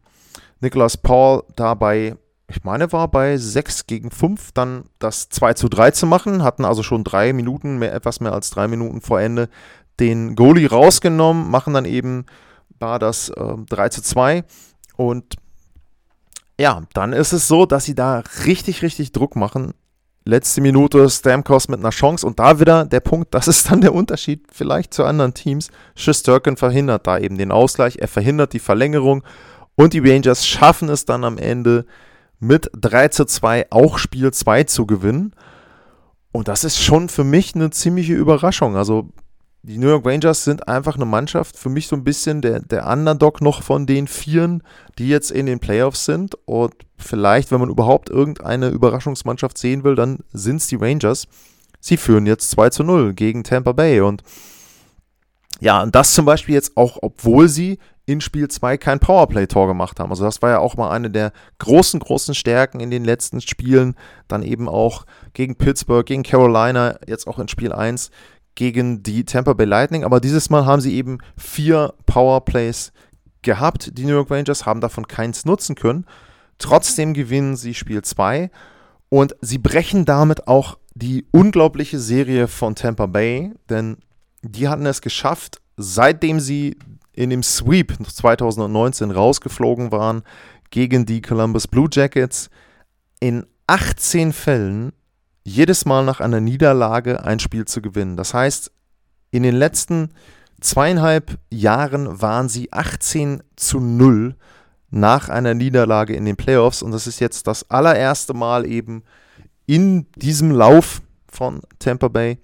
Nicholas 0.59 0.97
Paul 0.97 1.43
dabei, 1.55 2.17
ich 2.49 2.65
meine, 2.65 2.91
war 2.91 3.07
bei 3.07 3.37
6 3.37 3.87
gegen 3.87 4.11
5 4.11 4.51
dann 4.51 4.89
das 4.99 5.29
2 5.29 5.53
zu 5.53 5.69
3 5.69 5.91
zu 5.91 6.05
machen, 6.05 6.43
hatten 6.43 6.65
also 6.65 6.83
schon 6.83 7.05
drei 7.05 7.31
Minuten, 7.31 7.77
mehr, 7.77 7.93
etwas 7.93 8.19
mehr 8.19 8.33
als 8.33 8.49
drei 8.49 8.67
Minuten 8.67 8.99
vor 8.99 9.21
Ende 9.21 9.47
den 10.01 10.35
Goalie 10.35 10.69
rausgenommen, 10.69 11.49
machen 11.49 11.73
dann 11.73 11.85
eben 11.85 12.25
war 12.83 12.99
das 12.99 13.29
äh, 13.29 13.55
3 13.69 13.89
zu 13.89 14.01
2. 14.01 14.43
Und 14.95 15.35
ja, 16.59 16.81
dann 16.93 17.13
ist 17.13 17.33
es 17.33 17.47
so, 17.47 17.65
dass 17.65 17.85
sie 17.85 17.95
da 17.95 18.23
richtig, 18.45 18.81
richtig 18.81 19.11
Druck 19.11 19.35
machen. 19.35 19.73
Letzte 20.25 20.61
Minute 20.61 21.09
Stamkos 21.09 21.67
mit 21.67 21.79
einer 21.79 21.89
Chance 21.89 22.25
und 22.25 22.39
da 22.39 22.59
wieder 22.59 22.85
der 22.85 23.01
Punkt, 23.01 23.33
das 23.33 23.47
ist 23.47 23.69
dann 23.69 23.81
der 23.81 23.93
Unterschied 23.93 24.45
vielleicht 24.51 24.93
zu 24.93 25.03
anderen 25.03 25.33
Teams. 25.33 25.69
Schisterkin 25.95 26.55
verhindert 26.55 27.07
da 27.07 27.17
eben 27.17 27.37
den 27.37 27.51
Ausgleich, 27.51 27.97
er 27.97 28.07
verhindert 28.07 28.53
die 28.53 28.59
Verlängerung 28.59 29.23
und 29.75 29.93
die 29.93 29.99
Rangers 29.99 30.47
schaffen 30.47 30.87
es 30.87 31.03
dann 31.05 31.25
am 31.25 31.37
Ende 31.37 31.85
mit 32.39 32.69
3 32.73 33.09
zu 33.09 33.25
2 33.25 33.67
auch 33.71 33.97
Spiel 33.97 34.31
2 34.31 34.63
zu 34.63 34.85
gewinnen. 34.85 35.33
Und 36.31 36.47
das 36.47 36.63
ist 36.63 36.81
schon 36.81 37.09
für 37.09 37.23
mich 37.23 37.53
eine 37.55 37.69
ziemliche 37.71 38.13
Überraschung. 38.13 38.77
Also 38.77 39.09
die 39.65 39.77
New 39.77 39.87
York 39.87 40.05
Rangers 40.05 40.43
sind 40.43 40.67
einfach 40.67 40.95
eine 40.95 41.05
Mannschaft, 41.05 41.57
für 41.57 41.69
mich 41.69 41.87
so 41.87 41.95
ein 41.95 42.03
bisschen 42.03 42.41
der, 42.41 42.59
der 42.59 42.85
Underdog 42.85 43.41
noch 43.41 43.63
von 43.63 43.85
den 43.85 44.07
Vieren, 44.07 44.61
die 44.99 45.07
jetzt 45.07 45.31
in 45.31 45.45
den 45.45 45.59
Playoffs 45.59 46.03
sind. 46.03 46.35
Und 46.45 46.73
vielleicht, 46.97 47.49
wenn 47.49 47.61
man 47.61 47.69
überhaupt 47.69 48.09
irgendeine 48.09 48.67
Überraschungsmannschaft 48.67 49.57
sehen 49.57 49.85
will, 49.85 49.95
dann 49.95 50.19
sind 50.33 50.57
es 50.57 50.67
die 50.67 50.75
Rangers. 50.75 51.27
Sie 51.79 51.95
führen 51.95 52.25
jetzt 52.25 52.51
2 52.51 52.69
zu 52.71 52.83
0 52.83 53.13
gegen 53.13 53.45
Tampa 53.45 53.71
Bay. 53.71 54.01
Und 54.01 54.21
ja, 55.61 55.81
und 55.81 55.95
das 55.95 56.13
zum 56.13 56.25
Beispiel 56.25 56.55
jetzt 56.55 56.75
auch, 56.75 56.97
obwohl 57.01 57.47
sie 57.47 57.79
in 58.05 58.19
Spiel 58.19 58.49
2 58.49 58.77
kein 58.77 58.99
Powerplay-Tor 58.99 59.67
gemacht 59.67 59.97
haben. 59.97 60.09
Also 60.09 60.25
das 60.25 60.41
war 60.41 60.49
ja 60.49 60.59
auch 60.59 60.75
mal 60.75 60.91
eine 60.91 61.09
der 61.09 61.31
großen, 61.59 62.01
großen 62.01 62.35
Stärken 62.35 62.81
in 62.81 62.91
den 62.91 63.05
letzten 63.05 63.39
Spielen. 63.39 63.95
Dann 64.27 64.43
eben 64.43 64.67
auch 64.67 65.05
gegen 65.31 65.55
Pittsburgh, 65.55 66.05
gegen 66.05 66.23
Carolina, 66.23 66.99
jetzt 67.07 67.27
auch 67.27 67.39
in 67.39 67.47
Spiel 67.47 67.71
1 67.71 68.11
gegen 68.55 69.03
die 69.03 69.25
Tampa 69.25 69.53
Bay 69.53 69.65
Lightning, 69.65 70.03
aber 70.03 70.19
dieses 70.19 70.49
Mal 70.49 70.65
haben 70.65 70.81
sie 70.81 70.95
eben 70.95 71.19
vier 71.37 71.93
Powerplays 72.05 72.91
gehabt. 73.41 73.97
Die 73.97 74.05
New 74.05 74.13
York 74.13 74.31
Rangers 74.31 74.65
haben 74.65 74.81
davon 74.81 75.07
keins 75.07 75.45
nutzen 75.45 75.75
können. 75.75 76.05
Trotzdem 76.57 77.13
gewinnen 77.13 77.55
sie 77.55 77.73
Spiel 77.73 78.01
2 78.01 78.49
und 79.09 79.35
sie 79.41 79.57
brechen 79.57 80.05
damit 80.05 80.47
auch 80.47 80.77
die 80.95 81.25
unglaubliche 81.31 81.99
Serie 81.99 82.47
von 82.47 82.75
Tampa 82.75 83.07
Bay, 83.07 83.51
denn 83.69 83.97
die 84.43 84.67
hatten 84.67 84.85
es 84.85 85.01
geschafft, 85.01 85.61
seitdem 85.77 86.39
sie 86.39 86.77
in 87.13 87.29
dem 87.29 87.43
Sweep 87.43 87.93
2019 88.05 89.11
rausgeflogen 89.11 89.91
waren 89.91 90.23
gegen 90.69 91.05
die 91.05 91.21
Columbus 91.21 91.67
Blue 91.67 91.87
Jackets, 91.91 92.49
in 93.19 93.45
18 93.67 94.33
Fällen 94.33 94.91
jedes 95.43 95.85
Mal 95.85 96.05
nach 96.05 96.19
einer 96.19 96.39
Niederlage 96.39 97.23
ein 97.23 97.39
Spiel 97.39 97.65
zu 97.65 97.81
gewinnen. 97.81 98.17
Das 98.17 98.33
heißt, 98.33 98.71
in 99.31 99.43
den 99.43 99.55
letzten 99.55 100.11
zweieinhalb 100.61 101.37
Jahren 101.49 102.21
waren 102.21 102.49
sie 102.49 102.71
18 102.71 103.43
zu 103.55 103.79
0 103.79 104.35
nach 104.89 105.29
einer 105.29 105.53
Niederlage 105.53 106.15
in 106.15 106.25
den 106.25 106.35
Playoffs 106.35 106.81
und 106.81 106.91
das 106.91 107.07
ist 107.07 107.19
jetzt 107.19 107.47
das 107.47 107.69
allererste 107.69 108.33
Mal 108.33 108.65
eben 108.65 109.03
in 109.65 110.05
diesem 110.15 110.51
Lauf 110.51 111.01
von 111.27 111.61
Tampa 111.79 112.09
Bay, 112.09 112.37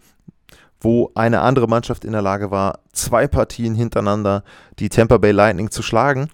wo 0.79 1.11
eine 1.15 1.41
andere 1.41 1.67
Mannschaft 1.67 2.05
in 2.05 2.11
der 2.11 2.21
Lage 2.21 2.51
war, 2.51 2.79
zwei 2.91 3.27
Partien 3.27 3.75
hintereinander 3.75 4.43
die 4.79 4.89
Tampa 4.89 5.17
Bay 5.17 5.31
Lightning 5.31 5.69
zu 5.69 5.83
schlagen. 5.83 6.29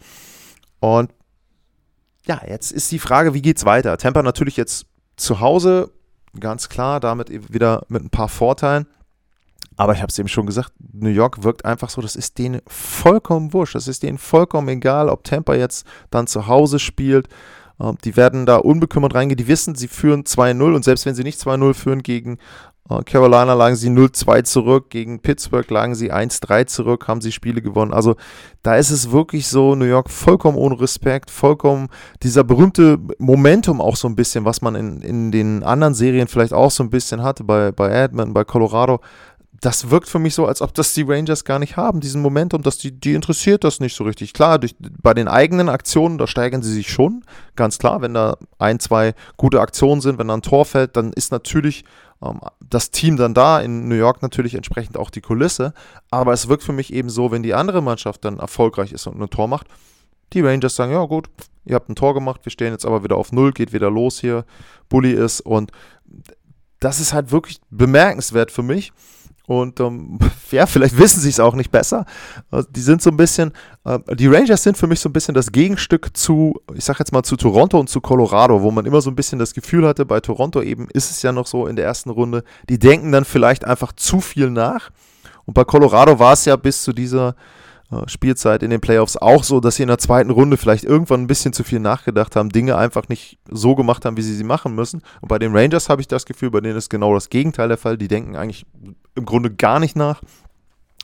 Und 0.80 1.12
ja, 2.26 2.42
jetzt 2.48 2.72
ist 2.72 2.92
die 2.92 3.00
Frage, 3.00 3.34
wie 3.34 3.42
geht's 3.42 3.66
weiter? 3.66 3.98
Tampa 3.98 4.24
natürlich 4.24 4.58
jetzt 4.58 4.86
zu 5.18 5.40
Hause, 5.42 5.92
ganz 6.40 6.70
klar, 6.70 7.00
damit 7.00 7.30
wieder 7.54 7.84
mit 7.88 8.04
ein 8.04 8.10
paar 8.10 8.30
Vorteilen. 8.30 8.88
Aber 9.78 9.94
ich 9.94 10.02
habe 10.02 10.10
es 10.10 10.20
eben 10.20 10.30
schon 10.30 10.46
gesagt, 10.46 10.72
New 10.94 11.10
York 11.10 11.44
wirkt 11.44 11.66
einfach 11.66 11.90
so, 11.90 12.02
das 12.02 12.16
ist 12.16 12.38
denen 12.38 12.62
vollkommen 12.68 13.52
wurscht. 13.52 13.76
Das 13.76 13.88
ist 13.88 14.04
denen 14.04 14.18
vollkommen 14.18 14.70
egal, 14.70 15.10
ob 15.10 15.24
Tampa 15.24 15.54
jetzt 15.56 15.86
dann 16.12 16.28
zu 16.28 16.48
Hause 16.48 16.80
spielt. 16.80 17.28
Ähm, 17.80 17.98
die 18.04 18.16
werden 18.16 18.46
da 18.46 18.58
unbekümmert 18.58 19.14
reingehen. 19.16 19.38
Die 19.38 19.48
wissen, 19.48 19.76
sie 19.76 19.88
führen 19.88 20.24
2-0 20.24 20.74
und 20.76 20.86
selbst 20.86 21.06
wenn 21.06 21.16
sie 21.16 21.24
nicht 21.24 21.40
2-0 21.40 21.74
führen 21.74 22.04
gegen 22.04 22.38
Carolina 22.88 23.56
lagen 23.56 23.76
sie 23.76 23.90
0-2 23.90 24.44
zurück, 24.44 24.92
gegen 24.92 25.20
Pittsburgh 25.20 25.70
lagen 25.72 25.96
sie 25.96 26.14
1-3 26.14 26.68
zurück, 26.68 27.08
haben 27.08 27.20
sie 27.20 27.32
Spiele 27.32 27.64
gewonnen. 27.64 27.94
Also 27.94 28.16
da 28.62 28.76
ist 28.76 28.92
es 28.92 29.10
wirklich 29.10 29.48
so, 29.48 29.74
New 29.74 29.86
York 29.86 30.12
vollkommen 30.12 30.56
ohne 30.56 30.80
Respekt, 30.80 31.32
vollkommen 31.32 31.88
dieser 32.22 32.44
berühmte 32.44 33.00
Momentum 33.18 33.82
auch 33.82 33.96
so 33.96 34.08
ein 34.08 34.16
bisschen, 34.16 34.46
was 34.46 34.62
man 34.62 34.76
in, 34.76 35.02
in 35.02 35.32
den 35.32 35.64
anderen 35.64 35.96
Serien 35.96 36.28
vielleicht 36.28 36.54
auch 36.54 36.70
so 36.70 36.84
ein 36.84 36.92
bisschen 36.92 37.24
hatte, 37.24 37.44
bei, 37.44 37.72
bei 37.72 37.90
Edmonton, 37.90 38.36
bei 38.36 38.44
Colorado. 38.44 39.02
Das 39.66 39.90
wirkt 39.90 40.08
für 40.08 40.20
mich 40.20 40.36
so, 40.36 40.46
als 40.46 40.62
ob 40.62 40.76
das 40.76 40.94
die 40.94 41.02
Rangers 41.02 41.44
gar 41.44 41.58
nicht 41.58 41.76
haben, 41.76 42.00
diesen 42.00 42.22
Momentum, 42.22 42.62
dass 42.62 42.78
die, 42.78 42.92
die 42.92 43.16
interessiert 43.16 43.64
das 43.64 43.80
nicht 43.80 43.96
so 43.96 44.04
richtig. 44.04 44.34
Klar, 44.34 44.60
durch, 44.60 44.76
bei 44.80 45.16
den 45.16 45.28
eigenen 45.28 45.70
Aktionen, 45.70 46.20
da 46.20 46.28
steigern 46.28 46.62
sie 46.62 46.72
sich 46.72 46.92
schon, 46.92 47.26
ganz 47.56 47.80
klar, 47.80 48.00
wenn 48.04 48.14
da 48.14 48.38
ein, 48.60 48.80
zwei 48.80 49.16
gute 49.38 49.60
Aktionen 49.60 50.02
sind, 50.02 50.20
wenn 50.20 50.28
da 50.28 50.36
ein 50.36 50.44
Tor 50.44 50.66
fällt, 50.66 50.96
dann 50.96 51.12
ist 51.14 51.32
natürlich 51.32 51.84
ähm, 52.22 52.42
das 52.60 52.92
Team 52.92 53.18
dann 53.18 53.34
da, 53.34 53.60
in 53.60 53.88
New 53.88 53.96
York 53.96 54.22
natürlich 54.22 54.54
entsprechend 54.54 54.98
auch 54.98 55.10
die 55.10 55.22
Kulisse. 55.22 55.74
Aber 56.12 56.32
es 56.34 56.48
wirkt 56.48 56.62
für 56.62 56.72
mich 56.72 56.94
eben 56.94 57.10
so, 57.10 57.32
wenn 57.32 57.42
die 57.42 57.56
andere 57.56 57.82
Mannschaft 57.82 58.24
dann 58.24 58.38
erfolgreich 58.38 58.92
ist 58.92 59.08
und 59.08 59.20
ein 59.20 59.30
Tor 59.32 59.48
macht, 59.48 59.66
die 60.34 60.42
Rangers 60.42 60.76
sagen, 60.76 60.92
ja 60.92 61.04
gut, 61.06 61.28
ihr 61.66 61.74
habt 61.74 61.90
ein 61.90 61.96
Tor 61.96 62.14
gemacht, 62.14 62.42
wir 62.44 62.52
stehen 62.52 62.72
jetzt 62.72 62.86
aber 62.86 63.04
wieder 63.04 63.18
auf 63.18 63.32
Null, 63.32 63.52
geht 63.52 63.74
wieder 63.74 63.90
los 63.90 64.20
hier, 64.20 64.46
Bully 64.90 65.14
ist 65.14 65.42
und 65.42 65.72
das 66.80 67.00
ist 67.00 67.14
halt 67.14 67.32
wirklich 67.32 67.60
bemerkenswert 67.72 68.52
für 68.52 68.62
mich. 68.62 68.94
Und 69.48 69.80
ähm, 69.80 70.20
ja, 70.52 70.66
vielleicht 70.66 70.98
wissen 70.98 71.20
sie 71.20 71.30
es 71.30 71.40
auch 71.40 71.56
nicht 71.56 71.72
besser. 71.72 72.06
Also, 72.52 72.68
die 72.72 72.82
sind 72.82 73.02
so 73.02 73.10
ein 73.10 73.18
bisschen, 73.18 73.52
äh, 73.84 74.00
die 74.16 74.28
Rangers 74.28 74.64
sind 74.64 74.78
für 74.78 74.88
mich 74.88 75.00
so 75.00 75.10
ein 75.10 75.14
bisschen 75.14 75.36
das 75.36 75.52
Gegenstück 75.52 76.16
zu, 76.16 76.62
ich 76.74 76.84
sag 76.84 77.00
jetzt 77.00 77.12
mal 77.12 77.24
zu 77.24 77.36
Toronto 77.36 77.80
und 77.80 77.90
zu 77.90 78.02
Colorado, 78.02 78.62
wo 78.62 78.72
man 78.72 78.86
immer 78.86 79.02
so 79.02 79.10
ein 79.10 79.16
bisschen 79.16 79.40
das 79.40 79.54
Gefühl 79.54 79.88
hatte, 79.88 80.06
bei 80.06 80.20
Toronto 80.20 80.62
eben 80.62 80.88
ist 80.94 81.12
es 81.12 81.22
ja 81.22 81.32
noch 81.32 81.48
so 81.48 81.68
in 81.68 81.76
der 81.76 81.86
ersten 81.86 82.10
Runde, 82.10 82.44
die 82.70 82.80
denken 82.80 83.12
dann 83.12 83.26
vielleicht 83.26 83.66
einfach 83.66 83.94
zu 83.94 84.20
viel 84.20 84.50
nach. 84.50 84.90
Und 85.46 85.54
bei 85.54 85.64
Colorado 85.64 86.18
war 86.20 86.34
es 86.34 86.46
ja 86.46 86.56
bis 86.56 86.84
zu 86.84 86.92
dieser 86.92 87.30
äh, 87.30 87.34
Spielzeit 88.08 88.64
in 88.64 88.72
den 88.72 88.82
Playoffs 88.82 89.16
auch 89.16 89.44
so, 89.44 89.60
dass 89.60 89.76
sie 89.76 89.84
in 89.84 89.90
der 89.90 90.00
zweiten 90.00 90.32
Runde 90.32 90.58
vielleicht 90.58 90.84
irgendwann 90.84 91.22
ein 91.22 91.28
bisschen 91.28 91.54
zu 91.54 91.64
viel 91.64 91.80
nachgedacht 91.80 92.36
haben, 92.36 92.50
Dinge 92.50 92.78
einfach 92.78 93.08
nicht 93.10 93.38
so 93.50 93.76
gemacht 93.76 94.06
haben, 94.06 94.18
wie 94.18 94.24
sie 94.24 94.36
sie 94.36 94.44
machen 94.44 94.74
müssen. 94.74 95.02
Und 95.22 95.30
bei 95.30 95.38
den 95.38 95.56
Rangers 95.56 95.88
habe 95.88 96.02
ich 96.02 96.08
das 96.08 96.26
Gefühl, 96.26 96.52
bei 96.52 96.62
denen 96.62 96.78
ist 96.78 96.90
genau 96.90 97.14
das 97.14 97.30
Gegenteil 97.30 97.68
der 97.68 97.78
Fall. 97.78 97.98
Die 97.98 98.08
denken 98.08 98.36
eigentlich 98.36 98.66
im 99.14 99.26
Grunde 99.26 99.54
gar 99.54 99.80
nicht 99.80 99.96
nach 99.96 100.22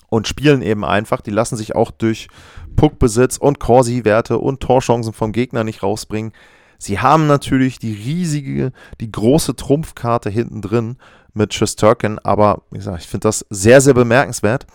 und 0.09 0.27
spielen 0.27 0.61
eben 0.61 0.83
einfach. 0.83 1.21
Die 1.21 1.31
lassen 1.31 1.55
sich 1.55 1.75
auch 1.75 1.91
durch 1.91 2.27
Puckbesitz 2.75 3.37
und 3.37 3.59
Corsi-Werte 3.59 4.39
und 4.39 4.59
Torchancen 4.59 5.13
vom 5.13 5.31
Gegner 5.31 5.63
nicht 5.63 5.83
rausbringen. 5.83 6.33
Sie 6.79 6.99
haben 6.99 7.27
natürlich 7.27 7.77
die 7.77 7.93
riesige, 7.93 8.71
die 8.99 9.11
große 9.11 9.55
Trumpfkarte 9.55 10.31
hinten 10.31 10.61
drin 10.61 10.97
mit 11.33 11.53
Shesterkin, 11.53 12.19
aber 12.19 12.63
wie 12.71 12.79
gesagt, 12.79 13.03
ich 13.03 13.07
finde 13.07 13.27
das 13.27 13.45
sehr, 13.49 13.81
sehr 13.81 13.93
bemerkenswert. 13.93 14.65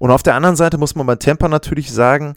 Und 0.00 0.10
auf 0.10 0.22
der 0.22 0.34
anderen 0.34 0.56
Seite 0.56 0.78
muss 0.78 0.94
man 0.94 1.06
bei 1.06 1.16
Temper 1.16 1.48
natürlich 1.48 1.92
sagen, 1.92 2.34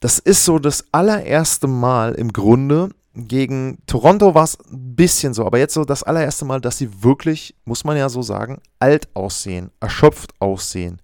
das 0.00 0.18
ist 0.18 0.46
so 0.46 0.58
das 0.58 0.86
allererste 0.92 1.66
Mal 1.66 2.14
im 2.14 2.32
Grunde, 2.32 2.88
gegen 3.14 3.78
Toronto 3.86 4.34
war 4.34 4.44
es 4.44 4.56
ein 4.72 4.96
bisschen 4.96 5.34
so, 5.34 5.44
aber 5.44 5.58
jetzt 5.58 5.74
so 5.74 5.84
das 5.84 6.02
allererste 6.02 6.46
Mal, 6.46 6.62
dass 6.62 6.78
sie 6.78 7.02
wirklich, 7.02 7.54
muss 7.66 7.84
man 7.84 7.98
ja 7.98 8.08
so 8.08 8.22
sagen, 8.22 8.62
alt 8.78 9.08
aussehen, 9.12 9.70
erschöpft 9.78 10.32
aussehen. 10.38 11.02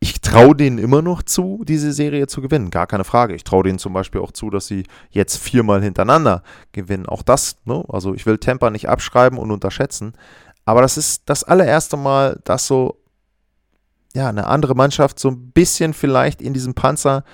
Ich 0.00 0.22
traue 0.22 0.56
denen 0.56 0.78
immer 0.78 1.02
noch 1.02 1.22
zu, 1.22 1.62
diese 1.66 1.92
Serie 1.92 2.26
zu 2.26 2.40
gewinnen, 2.40 2.70
gar 2.70 2.86
keine 2.86 3.04
Frage. 3.04 3.34
Ich 3.34 3.44
traue 3.44 3.64
denen 3.64 3.78
zum 3.78 3.92
Beispiel 3.92 4.22
auch 4.22 4.32
zu, 4.32 4.48
dass 4.48 4.66
sie 4.66 4.84
jetzt 5.10 5.36
viermal 5.36 5.82
hintereinander 5.82 6.42
gewinnen. 6.72 7.06
Auch 7.06 7.22
das, 7.22 7.56
ne? 7.66 7.84
also 7.88 8.14
ich 8.14 8.24
will 8.24 8.38
Temper 8.38 8.70
nicht 8.70 8.88
abschreiben 8.88 9.38
und 9.38 9.50
unterschätzen, 9.50 10.14
aber 10.64 10.80
das 10.80 10.96
ist 10.96 11.24
das 11.26 11.44
allererste 11.44 11.98
Mal, 11.98 12.40
dass 12.44 12.66
so 12.66 12.96
ja, 14.14 14.28
eine 14.28 14.46
andere 14.46 14.74
Mannschaft 14.74 15.18
so 15.18 15.28
ein 15.28 15.50
bisschen 15.50 15.92
vielleicht 15.92 16.40
in 16.40 16.54
diesem 16.54 16.74
Panzer 16.74 17.24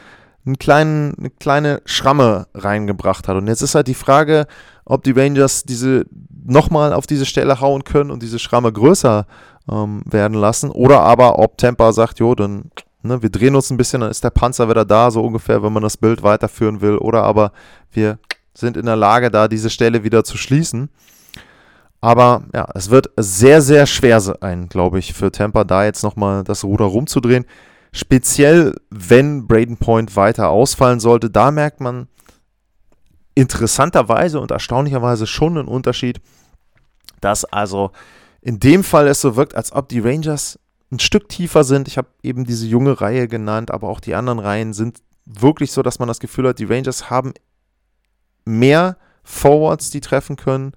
einen 0.46 0.58
kleinen, 0.58 1.14
eine 1.18 1.30
kleine 1.30 1.82
Schramme 1.84 2.46
reingebracht 2.54 3.28
hat. 3.28 3.36
Und 3.36 3.46
jetzt 3.46 3.62
ist 3.62 3.74
halt 3.74 3.88
die 3.88 3.94
Frage, 3.94 4.46
ob 4.84 5.04
die 5.04 5.12
Rangers 5.12 5.64
diese 5.64 6.06
nochmal 6.44 6.92
auf 6.92 7.06
diese 7.06 7.26
Stelle 7.26 7.60
hauen 7.60 7.84
können 7.84 8.10
und 8.10 8.22
diese 8.22 8.38
Schramme 8.38 8.72
größer 8.72 9.26
ähm, 9.70 10.02
werden 10.06 10.34
lassen. 10.34 10.70
Oder 10.70 11.00
aber 11.00 11.38
ob 11.38 11.58
Tampa 11.58 11.92
sagt, 11.92 12.18
jo, 12.18 12.34
dann 12.34 12.70
ne, 13.02 13.22
wir 13.22 13.30
drehen 13.30 13.54
uns 13.54 13.70
ein 13.70 13.76
bisschen, 13.76 14.00
dann 14.00 14.10
ist 14.10 14.24
der 14.24 14.30
Panzer 14.30 14.68
wieder 14.68 14.84
da, 14.84 15.10
so 15.10 15.22
ungefähr, 15.22 15.62
wenn 15.62 15.72
man 15.72 15.82
das 15.82 15.96
Bild 15.96 16.22
weiterführen 16.22 16.80
will. 16.80 16.96
Oder 16.96 17.22
aber 17.24 17.52
wir 17.92 18.18
sind 18.54 18.76
in 18.76 18.86
der 18.86 18.96
Lage, 18.96 19.30
da 19.30 19.48
diese 19.48 19.70
Stelle 19.70 20.04
wieder 20.04 20.24
zu 20.24 20.36
schließen. 20.36 20.90
Aber 22.00 22.44
ja, 22.54 22.66
es 22.74 22.90
wird 22.90 23.10
sehr, 23.16 23.60
sehr 23.60 23.86
schwer 23.86 24.20
sein, 24.20 24.68
glaube 24.68 24.98
ich, 24.98 25.12
für 25.12 25.30
Tampa 25.30 25.64
da 25.64 25.84
jetzt 25.84 26.02
nochmal 26.02 26.44
das 26.44 26.64
Ruder 26.64 26.86
rumzudrehen. 26.86 27.44
Speziell, 27.92 28.74
wenn 28.90 29.46
Braden 29.46 29.76
Point 29.76 30.16
weiter 30.16 30.48
ausfallen 30.48 31.00
sollte, 31.00 31.28
da 31.28 31.50
merkt 31.50 31.80
man 31.80 32.08
interessanterweise 33.34 34.40
und 34.40 34.50
erstaunlicherweise 34.50 35.26
schon 35.26 35.58
einen 35.58 35.68
Unterschied, 35.68 36.20
dass 37.20 37.44
also 37.44 37.90
in 38.40 38.60
dem 38.60 38.82
Fall 38.82 39.06
es 39.06 39.20
so 39.20 39.36
wirkt, 39.36 39.54
als 39.54 39.72
ob 39.72 39.88
die 39.88 40.00
Rangers 40.00 40.58
ein 40.90 40.98
Stück 40.98 41.28
tiefer 41.28 41.64
sind. 41.64 41.86
Ich 41.86 41.98
habe 41.98 42.08
eben 42.22 42.44
diese 42.44 42.66
junge 42.66 43.00
Reihe 43.00 43.28
genannt, 43.28 43.70
aber 43.70 43.88
auch 43.88 44.00
die 44.00 44.14
anderen 44.14 44.38
Reihen 44.38 44.72
sind 44.72 45.00
wirklich 45.26 45.72
so, 45.72 45.82
dass 45.82 45.98
man 45.98 46.08
das 46.08 46.20
Gefühl 46.20 46.48
hat, 46.48 46.58
die 46.58 46.64
Rangers 46.64 47.10
haben 47.10 47.34
mehr 48.44 48.96
Forwards, 49.22 49.90
die 49.90 50.00
treffen 50.00 50.36
können 50.36 50.72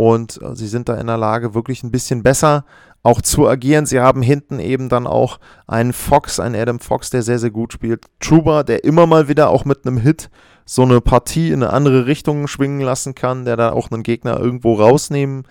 und 0.00 0.40
äh, 0.40 0.56
sie 0.56 0.66
sind 0.66 0.88
da 0.88 0.94
in 0.94 1.08
der 1.08 1.18
Lage, 1.18 1.52
wirklich 1.52 1.82
ein 1.82 1.90
bisschen 1.90 2.22
besser 2.22 2.64
auch 3.02 3.20
zu 3.20 3.46
agieren. 3.46 3.84
Sie 3.84 4.00
haben 4.00 4.22
hinten 4.22 4.58
eben 4.58 4.88
dann 4.88 5.06
auch 5.06 5.38
einen 5.66 5.92
Fox, 5.92 6.40
einen 6.40 6.54
Adam 6.54 6.78
Fox, 6.78 7.10
der 7.10 7.20
sehr, 7.20 7.38
sehr 7.38 7.50
gut 7.50 7.74
spielt. 7.74 8.06
Truba, 8.18 8.62
der 8.62 8.84
immer 8.84 9.06
mal 9.06 9.28
wieder 9.28 9.50
auch 9.50 9.66
mit 9.66 9.86
einem 9.86 9.98
Hit 9.98 10.30
so 10.64 10.84
eine 10.84 11.02
Partie 11.02 11.48
in 11.48 11.62
eine 11.62 11.74
andere 11.74 12.06
Richtung 12.06 12.46
schwingen 12.46 12.80
lassen 12.80 13.14
kann, 13.14 13.44
der 13.44 13.58
da 13.58 13.72
auch 13.72 13.90
einen 13.90 14.02
Gegner 14.02 14.40
irgendwo 14.40 14.72
rausnehmen 14.72 15.46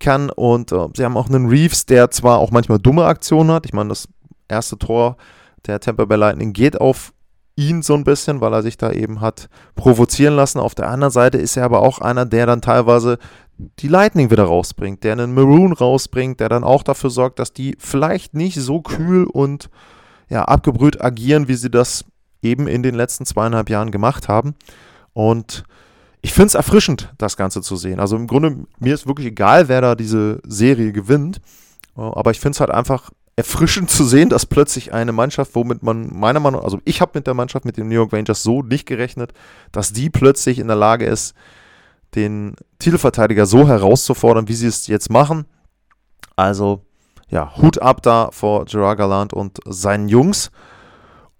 kann. 0.00 0.30
Und 0.30 0.72
äh, 0.72 0.88
sie 0.96 1.04
haben 1.04 1.16
auch 1.16 1.28
einen 1.28 1.48
Reeves, 1.48 1.86
der 1.86 2.10
zwar 2.10 2.38
auch 2.38 2.50
manchmal 2.50 2.80
dumme 2.80 3.04
Aktionen 3.04 3.52
hat. 3.52 3.66
Ich 3.66 3.72
meine, 3.72 3.90
das 3.90 4.08
erste 4.48 4.78
Tor 4.78 5.16
der 5.66 5.78
Tampa 5.78 6.06
Bay 6.06 6.18
Lightning 6.18 6.52
geht 6.52 6.80
auf 6.80 7.12
ihn 7.56 7.82
so 7.82 7.94
ein 7.94 8.04
bisschen, 8.04 8.40
weil 8.40 8.52
er 8.52 8.62
sich 8.62 8.76
da 8.76 8.92
eben 8.92 9.20
hat 9.20 9.48
provozieren 9.74 10.36
lassen. 10.36 10.58
Auf 10.58 10.74
der 10.74 10.88
anderen 10.88 11.12
Seite 11.12 11.38
ist 11.38 11.56
er 11.56 11.64
aber 11.64 11.82
auch 11.82 11.98
einer, 11.98 12.24
der 12.24 12.46
dann 12.46 12.62
teilweise 12.62 13.18
die 13.78 13.88
Lightning 13.88 14.30
wieder 14.30 14.44
rausbringt, 14.44 15.04
der 15.04 15.12
einen 15.12 15.34
Maroon 15.34 15.72
rausbringt, 15.72 16.40
der 16.40 16.48
dann 16.48 16.64
auch 16.64 16.82
dafür 16.82 17.10
sorgt, 17.10 17.38
dass 17.38 17.52
die 17.52 17.76
vielleicht 17.78 18.34
nicht 18.34 18.58
so 18.60 18.80
kühl 18.80 19.24
und 19.24 19.68
ja, 20.28 20.44
abgebrüht 20.44 21.02
agieren, 21.02 21.48
wie 21.48 21.54
sie 21.54 21.70
das 21.70 22.04
eben 22.40 22.66
in 22.66 22.82
den 22.82 22.94
letzten 22.94 23.26
zweieinhalb 23.26 23.68
Jahren 23.68 23.90
gemacht 23.90 24.28
haben. 24.28 24.54
Und 25.12 25.64
ich 26.22 26.32
finde 26.32 26.48
es 26.48 26.54
erfrischend, 26.54 27.12
das 27.18 27.36
Ganze 27.36 27.60
zu 27.60 27.76
sehen. 27.76 28.00
Also 28.00 28.16
im 28.16 28.26
Grunde, 28.26 28.64
mir 28.78 28.94
ist 28.94 29.06
wirklich 29.06 29.26
egal, 29.26 29.68
wer 29.68 29.80
da 29.80 29.94
diese 29.94 30.40
Serie 30.46 30.92
gewinnt. 30.92 31.40
Aber 31.94 32.30
ich 32.30 32.40
finde 32.40 32.52
es 32.52 32.60
halt 32.60 32.70
einfach 32.70 33.10
erfrischend 33.36 33.90
zu 33.90 34.04
sehen, 34.04 34.28
dass 34.28 34.46
plötzlich 34.46 34.92
eine 34.92 35.12
Mannschaft, 35.12 35.54
womit 35.54 35.82
man 35.82 36.14
meiner 36.14 36.40
Meinung 36.40 36.60
nach, 36.60 36.64
also 36.64 36.80
ich 36.84 37.00
habe 37.00 37.12
mit 37.14 37.26
der 37.26 37.34
Mannschaft, 37.34 37.64
mit 37.64 37.76
den 37.76 37.88
New 37.88 37.94
York 37.94 38.12
Rangers 38.12 38.42
so 38.42 38.62
nicht 38.62 38.86
gerechnet, 38.86 39.32
dass 39.72 39.92
die 39.92 40.10
plötzlich 40.10 40.58
in 40.58 40.66
der 40.66 40.76
Lage 40.76 41.06
ist, 41.06 41.34
den 42.14 42.56
Titelverteidiger 42.78 43.46
so 43.46 43.66
herauszufordern, 43.66 44.48
wie 44.48 44.54
sie 44.54 44.66
es 44.66 44.86
jetzt 44.86 45.10
machen. 45.10 45.46
Also, 46.36 46.84
ja, 47.28 47.56
Hut 47.56 47.80
ab 47.80 48.02
da 48.02 48.30
vor 48.32 48.66
Gerard 48.66 48.98
Gallant 48.98 49.32
und 49.32 49.60
seinen 49.64 50.08
Jungs. 50.08 50.50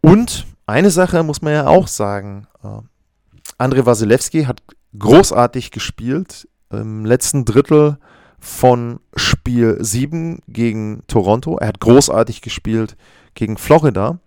Und 0.01 0.47
eine 0.67 0.91
Sache 0.91 1.23
muss 1.23 1.43
man 1.43 1.53
ja 1.53 1.67
auch 1.67 1.89
sagen. 1.89 2.47
Äh, 2.65 3.63
André 3.63 3.85
Wasilewski 3.85 4.45
hat 4.45 4.63
großartig 4.99 5.71
gespielt. 5.71 6.49
Im 6.71 7.05
letzten 7.05 7.45
Drittel 7.45 7.99
von 8.43 8.99
Spiel 9.15 9.77
7 9.79 10.41
gegen 10.49 11.05
Toronto. 11.07 11.59
Er 11.59 11.69
hat 11.69 11.79
großartig 11.79 12.43
gespielt 12.43 12.97
gegen 13.35 13.57
Florida. 13.57 14.19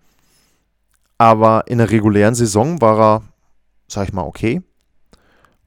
Aber 1.18 1.64
in 1.66 1.78
der 1.78 1.90
regulären 1.90 2.34
Saison 2.34 2.80
war 2.80 2.98
er, 2.98 3.22
sag 3.88 4.08
ich 4.08 4.14
mal, 4.14 4.22
okay. 4.22 4.62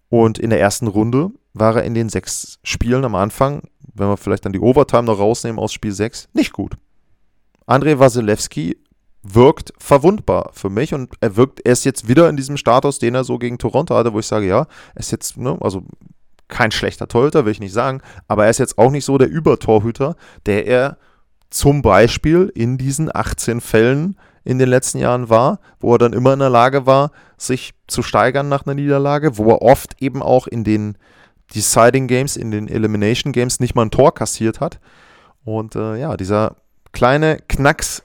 Und 0.09 0.39
in 0.39 0.49
der 0.49 0.59
ersten 0.59 0.87
Runde 0.87 1.29
war 1.53 1.75
er 1.75 1.83
in 1.83 1.93
den 1.93 2.09
sechs 2.09 2.57
Spielen 2.63 3.05
am 3.05 3.13
Anfang, 3.13 3.61
wenn 3.93 4.07
wir 4.07 4.17
vielleicht 4.17 4.45
dann 4.45 4.53
die 4.53 4.59
Overtime 4.59 5.03
noch 5.03 5.19
rausnehmen 5.19 5.59
aus 5.59 5.71
Spiel 5.71 5.91
6, 5.91 6.29
nicht 6.33 6.51
gut. 6.51 6.75
Andrei 7.67 7.99
Wasilewski 7.99 8.77
wirkt 9.21 9.73
verwundbar 9.77 10.49
für 10.53 10.71
mich 10.71 10.95
und 10.95 11.13
er 11.21 11.35
wirkt, 11.35 11.59
er 11.65 11.73
ist 11.73 11.85
jetzt 11.85 12.07
wieder 12.07 12.29
in 12.29 12.37
diesem 12.37 12.57
Status, 12.57 12.97
den 12.97 13.13
er 13.13 13.23
so 13.23 13.37
gegen 13.37 13.59
Toronto 13.59 13.95
hatte, 13.95 14.11
wo 14.11 14.19
ich 14.19 14.25
sage, 14.25 14.47
ja, 14.47 14.65
er 14.95 14.99
ist 14.99 15.11
jetzt, 15.11 15.37
ne, 15.37 15.55
also 15.61 15.83
kein 16.49 16.71
schlechter 16.71 17.07
Torhüter, 17.07 17.45
will 17.45 17.51
ich 17.51 17.59
nicht 17.59 17.73
sagen, 17.73 18.01
aber 18.27 18.45
er 18.45 18.49
ist 18.49 18.57
jetzt 18.57 18.77
auch 18.77 18.91
nicht 18.91 19.05
so 19.05 19.17
der 19.17 19.29
Übertorhüter, 19.29 20.15
der 20.45 20.67
er 20.67 20.97
zum 21.49 21.81
Beispiel 21.81 22.51
in 22.53 22.77
diesen 22.77 23.13
18 23.13 23.61
Fällen 23.61 24.17
in 24.43 24.59
den 24.59 24.69
letzten 24.69 24.99
Jahren 24.99 25.29
war, 25.29 25.59
wo 25.79 25.93
er 25.93 25.97
dann 25.97 26.13
immer 26.13 26.33
in 26.33 26.39
der 26.39 26.49
Lage 26.49 26.85
war, 26.85 27.11
sich 27.37 27.73
zu 27.87 28.01
steigern 28.01 28.49
nach 28.49 28.65
einer 28.65 28.75
Niederlage, 28.75 29.37
wo 29.37 29.49
er 29.51 29.61
oft 29.61 30.01
eben 30.01 30.21
auch 30.21 30.47
in 30.47 30.63
den 30.63 30.97
Deciding 31.55 32.07
Games, 32.07 32.35
in 32.35 32.51
den 32.51 32.67
Elimination 32.67 33.31
Games 33.31 33.59
nicht 33.59 33.75
mal 33.75 33.83
ein 33.83 33.91
Tor 33.91 34.13
kassiert 34.13 34.59
hat. 34.59 34.79
Und 35.43 35.75
äh, 35.75 35.97
ja, 35.97 36.17
dieser 36.17 36.55
kleine 36.91 37.37
Knacks 37.47 38.03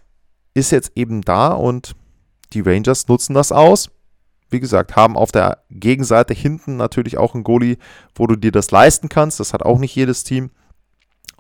ist 0.55 0.71
jetzt 0.71 0.93
eben 0.95 1.23
da 1.23 1.49
und 1.49 1.95
die 2.53 2.61
Rangers 2.61 3.09
nutzen 3.09 3.35
das 3.35 3.53
aus 3.53 3.91
wie 4.55 4.61
gesagt, 4.61 4.95
haben 4.95 5.17
auf 5.17 5.33
der 5.33 5.65
Gegenseite 5.69 6.33
hinten 6.33 6.77
natürlich 6.77 7.19
auch 7.19 7.35
einen 7.35 7.43
Goalie, 7.43 7.77
wo 8.15 8.27
du 8.29 8.37
dir 8.37 8.53
das 8.53 8.71
leisten 8.71 9.09
kannst. 9.09 9.41
Das 9.41 9.53
hat 9.53 9.65
auch 9.65 9.79
nicht 9.79 9.95
jedes 9.95 10.23
Team. 10.23 10.51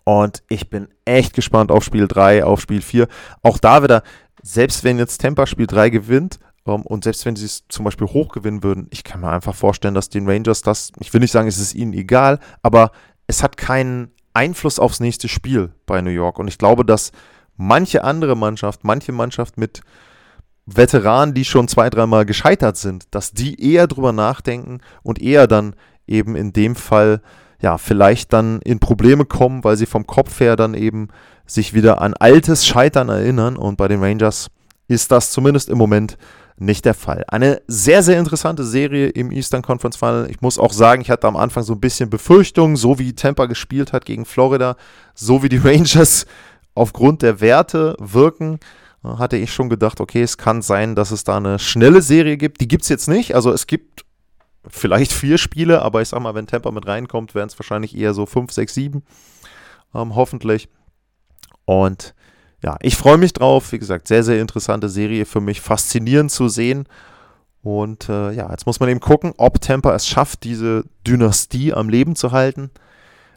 Und 0.02 0.42
ich 0.48 0.68
bin 0.68 0.88
echt 1.04 1.32
gespannt 1.32 1.70
auf 1.70 1.84
Spiel 1.84 2.08
3, 2.08 2.44
auf 2.44 2.60
Spiel 2.60 2.82
4. 2.82 3.06
Auch 3.42 3.58
da 3.58 3.82
wieder, 3.82 4.02
selbst 4.42 4.82
wenn 4.82 4.98
jetzt 4.98 5.20
Tampa 5.20 5.46
Spiel 5.46 5.68
3 5.68 5.90
gewinnt, 5.90 6.40
ähm, 6.66 6.82
und 6.82 7.04
selbst 7.04 7.24
wenn 7.24 7.36
sie 7.36 7.46
es 7.46 7.64
zum 7.68 7.84
Beispiel 7.84 8.08
hoch 8.08 8.32
gewinnen 8.32 8.62
würden, 8.62 8.88
ich 8.90 9.04
kann 9.04 9.20
mir 9.20 9.30
einfach 9.30 9.54
vorstellen, 9.54 9.94
dass 9.94 10.08
den 10.08 10.28
Rangers 10.28 10.62
das, 10.62 10.92
ich 10.98 11.12
will 11.12 11.20
nicht 11.20 11.32
sagen, 11.32 11.48
es 11.48 11.58
ist 11.58 11.74
ihnen 11.74 11.92
egal, 11.92 12.40
aber 12.62 12.90
es 13.28 13.42
hat 13.42 13.56
keinen 13.56 14.10
Einfluss 14.34 14.78
aufs 14.80 15.00
nächste 15.00 15.28
Spiel 15.28 15.72
bei 15.86 16.02
New 16.02 16.10
York. 16.10 16.38
Und 16.38 16.48
ich 16.48 16.58
glaube, 16.58 16.84
dass 16.84 17.12
manche 17.56 18.02
andere 18.02 18.36
Mannschaft, 18.36 18.82
manche 18.82 19.12
Mannschaft 19.12 19.56
mit 19.56 19.82
Veteranen, 20.66 21.34
die 21.34 21.44
schon 21.44 21.68
zwei, 21.68 21.90
dreimal 21.90 22.24
gescheitert 22.24 22.76
sind, 22.76 23.04
dass 23.10 23.32
die 23.32 23.60
eher 23.60 23.86
drüber 23.86 24.12
nachdenken 24.12 24.80
und 25.02 25.20
eher 25.20 25.46
dann 25.46 25.74
eben 26.06 26.36
in 26.36 26.52
dem 26.52 26.74
Fall 26.74 27.20
ja 27.60 27.78
vielleicht 27.78 28.32
dann 28.32 28.60
in 28.62 28.78
Probleme 28.78 29.24
kommen, 29.24 29.64
weil 29.64 29.76
sie 29.76 29.86
vom 29.86 30.06
Kopf 30.06 30.40
her 30.40 30.56
dann 30.56 30.74
eben 30.74 31.08
sich 31.46 31.74
wieder 31.74 32.00
an 32.00 32.14
altes 32.14 32.66
Scheitern 32.66 33.08
erinnern 33.08 33.56
und 33.56 33.76
bei 33.76 33.88
den 33.88 34.02
Rangers 34.02 34.48
ist 34.88 35.10
das 35.10 35.30
zumindest 35.30 35.68
im 35.68 35.78
Moment 35.78 36.16
nicht 36.56 36.84
der 36.84 36.94
Fall. 36.94 37.24
Eine 37.28 37.62
sehr, 37.66 38.02
sehr 38.02 38.18
interessante 38.18 38.64
Serie 38.64 39.08
im 39.08 39.32
Eastern 39.32 39.62
Conference 39.62 39.96
Final. 39.96 40.30
Ich 40.30 40.40
muss 40.40 40.58
auch 40.58 40.72
sagen, 40.72 41.02
ich 41.02 41.10
hatte 41.10 41.26
am 41.26 41.36
Anfang 41.36 41.64
so 41.64 41.72
ein 41.72 41.80
bisschen 41.80 42.10
Befürchtungen, 42.10 42.76
so 42.76 42.98
wie 42.98 43.14
Tampa 43.14 43.46
gespielt 43.46 43.92
hat 43.92 44.04
gegen 44.04 44.24
Florida, 44.24 44.76
so 45.14 45.42
wie 45.42 45.48
die 45.48 45.58
Rangers 45.64 46.26
aufgrund 46.74 47.22
der 47.22 47.40
Werte 47.40 47.96
wirken 47.98 48.60
hatte 49.04 49.36
ich 49.36 49.52
schon 49.52 49.68
gedacht, 49.68 50.00
okay, 50.00 50.22
es 50.22 50.38
kann 50.38 50.62
sein, 50.62 50.94
dass 50.94 51.10
es 51.10 51.24
da 51.24 51.36
eine 51.36 51.58
schnelle 51.58 52.02
Serie 52.02 52.36
gibt. 52.36 52.60
Die 52.60 52.68
gibt 52.68 52.84
es 52.84 52.88
jetzt 52.88 53.08
nicht. 53.08 53.34
Also 53.34 53.52
es 53.52 53.66
gibt 53.66 54.04
vielleicht 54.66 55.12
vier 55.12 55.38
Spiele, 55.38 55.82
aber 55.82 56.02
ich 56.02 56.08
sag 56.08 56.20
mal, 56.20 56.34
wenn 56.34 56.46
Tampa 56.46 56.70
mit 56.70 56.86
reinkommt, 56.86 57.34
wären 57.34 57.48
es 57.48 57.58
wahrscheinlich 57.58 57.96
eher 57.96 58.14
so 58.14 58.26
fünf, 58.26 58.52
sechs, 58.52 58.74
sieben. 58.74 59.02
Ähm, 59.94 60.14
hoffentlich. 60.14 60.68
Und 61.66 62.14
ja, 62.62 62.76
ich 62.80 62.96
freue 62.96 63.18
mich 63.18 63.34
drauf. 63.34 63.72
Wie 63.72 63.78
gesagt, 63.78 64.08
sehr, 64.08 64.24
sehr 64.24 64.40
interessante 64.40 64.88
Serie 64.88 65.26
für 65.26 65.40
mich. 65.40 65.60
Faszinierend 65.60 66.30
zu 66.30 66.48
sehen. 66.48 66.86
Und 67.62 68.08
äh, 68.08 68.32
ja, 68.32 68.50
jetzt 68.50 68.66
muss 68.66 68.80
man 68.80 68.88
eben 68.88 69.00
gucken, 69.00 69.32
ob 69.36 69.60
Tampa 69.60 69.94
es 69.94 70.06
schafft, 70.06 70.44
diese 70.44 70.84
Dynastie 71.06 71.72
am 71.72 71.88
Leben 71.88 72.16
zu 72.16 72.32
halten. 72.32 72.70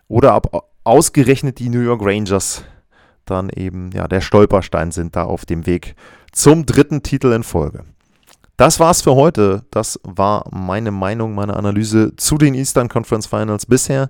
Oder 0.07 0.35
ob 0.35 0.69
ausgerechnet 0.83 1.59
die 1.59 1.69
New 1.69 1.81
York 1.81 2.01
Rangers 2.01 2.63
dann 3.29 3.49
eben 3.49 3.91
ja 3.91 4.07
der 4.07 4.21
Stolperstein 4.21 4.91
sind 4.91 5.15
da 5.15 5.23
auf 5.23 5.45
dem 5.45 5.65
Weg 5.65 5.95
zum 6.31 6.65
dritten 6.65 7.03
Titel 7.03 7.31
in 7.31 7.43
Folge. 7.43 7.83
Das 8.57 8.79
war's 8.79 9.03
für 9.03 9.15
heute. 9.15 9.63
Das 9.69 9.99
war 10.03 10.45
meine 10.51 10.91
Meinung, 10.91 11.35
meine 11.35 11.55
Analyse 11.55 12.15
zu 12.15 12.37
den 12.39 12.55
Eastern 12.55 12.89
Conference 12.89 13.27
Finals 13.27 13.67
bisher. 13.67 14.09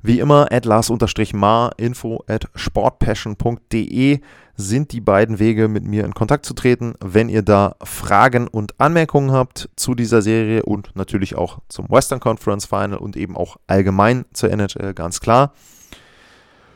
Wie 0.00 0.20
immer, 0.20 0.52
at 0.52 0.64
Lars-Mar, 0.64 1.72
info 1.78 2.22
at 2.28 2.46
sportpassion.de 2.54 4.20
sind 4.56 4.92
die 4.92 5.00
beiden 5.00 5.38
Wege, 5.38 5.66
mit 5.68 5.84
mir 5.84 6.04
in 6.04 6.14
Kontakt 6.14 6.46
zu 6.46 6.54
treten, 6.54 6.94
wenn 7.00 7.28
ihr 7.28 7.42
da 7.42 7.74
Fragen 7.82 8.46
und 8.46 8.78
Anmerkungen 8.78 9.32
habt 9.32 9.70
zu 9.76 9.94
dieser 9.94 10.22
Serie 10.22 10.62
und 10.62 10.94
natürlich 10.94 11.36
auch 11.36 11.58
zum 11.68 11.88
Western 11.90 12.20
Conference 12.20 12.66
Final 12.66 12.98
und 12.98 13.16
eben 13.16 13.36
auch 13.36 13.56
allgemein 13.66 14.26
zur 14.32 14.50
NHL, 14.50 14.94
ganz 14.94 15.20
klar. 15.20 15.54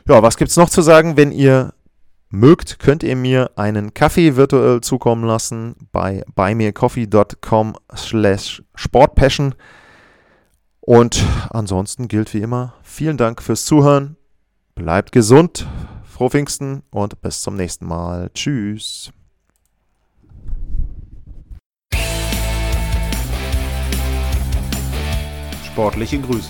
Ja, 0.09 0.23
was 0.23 0.37
gibt 0.37 0.49
es 0.49 0.57
noch 0.57 0.71
zu 0.71 0.81
sagen? 0.81 1.17
Wenn 1.17 1.31
ihr 1.31 1.71
mögt, 2.31 2.79
könnt 2.79 3.03
ihr 3.03 3.15
mir 3.15 3.51
einen 3.57 3.93
Kaffee 3.93 4.35
virtuell 4.35 4.81
zukommen 4.81 5.23
lassen 5.23 5.75
bei 5.91 6.23
buymeacoffee.com 6.33 7.75
slash 7.95 8.63
sportpassion. 8.73 9.53
Und 10.79 11.23
ansonsten 11.51 12.07
gilt 12.07 12.33
wie 12.33 12.39
immer, 12.39 12.73
vielen 12.81 13.17
Dank 13.17 13.43
fürs 13.43 13.65
Zuhören. 13.65 14.17
Bleibt 14.73 15.11
gesund, 15.11 15.67
frohe 16.03 16.31
Pfingsten 16.31 16.81
und 16.89 17.21
bis 17.21 17.41
zum 17.41 17.55
nächsten 17.55 17.85
Mal. 17.85 18.31
Tschüss. 18.33 19.11
Sportliche 25.71 26.19
Grüße. 26.19 26.49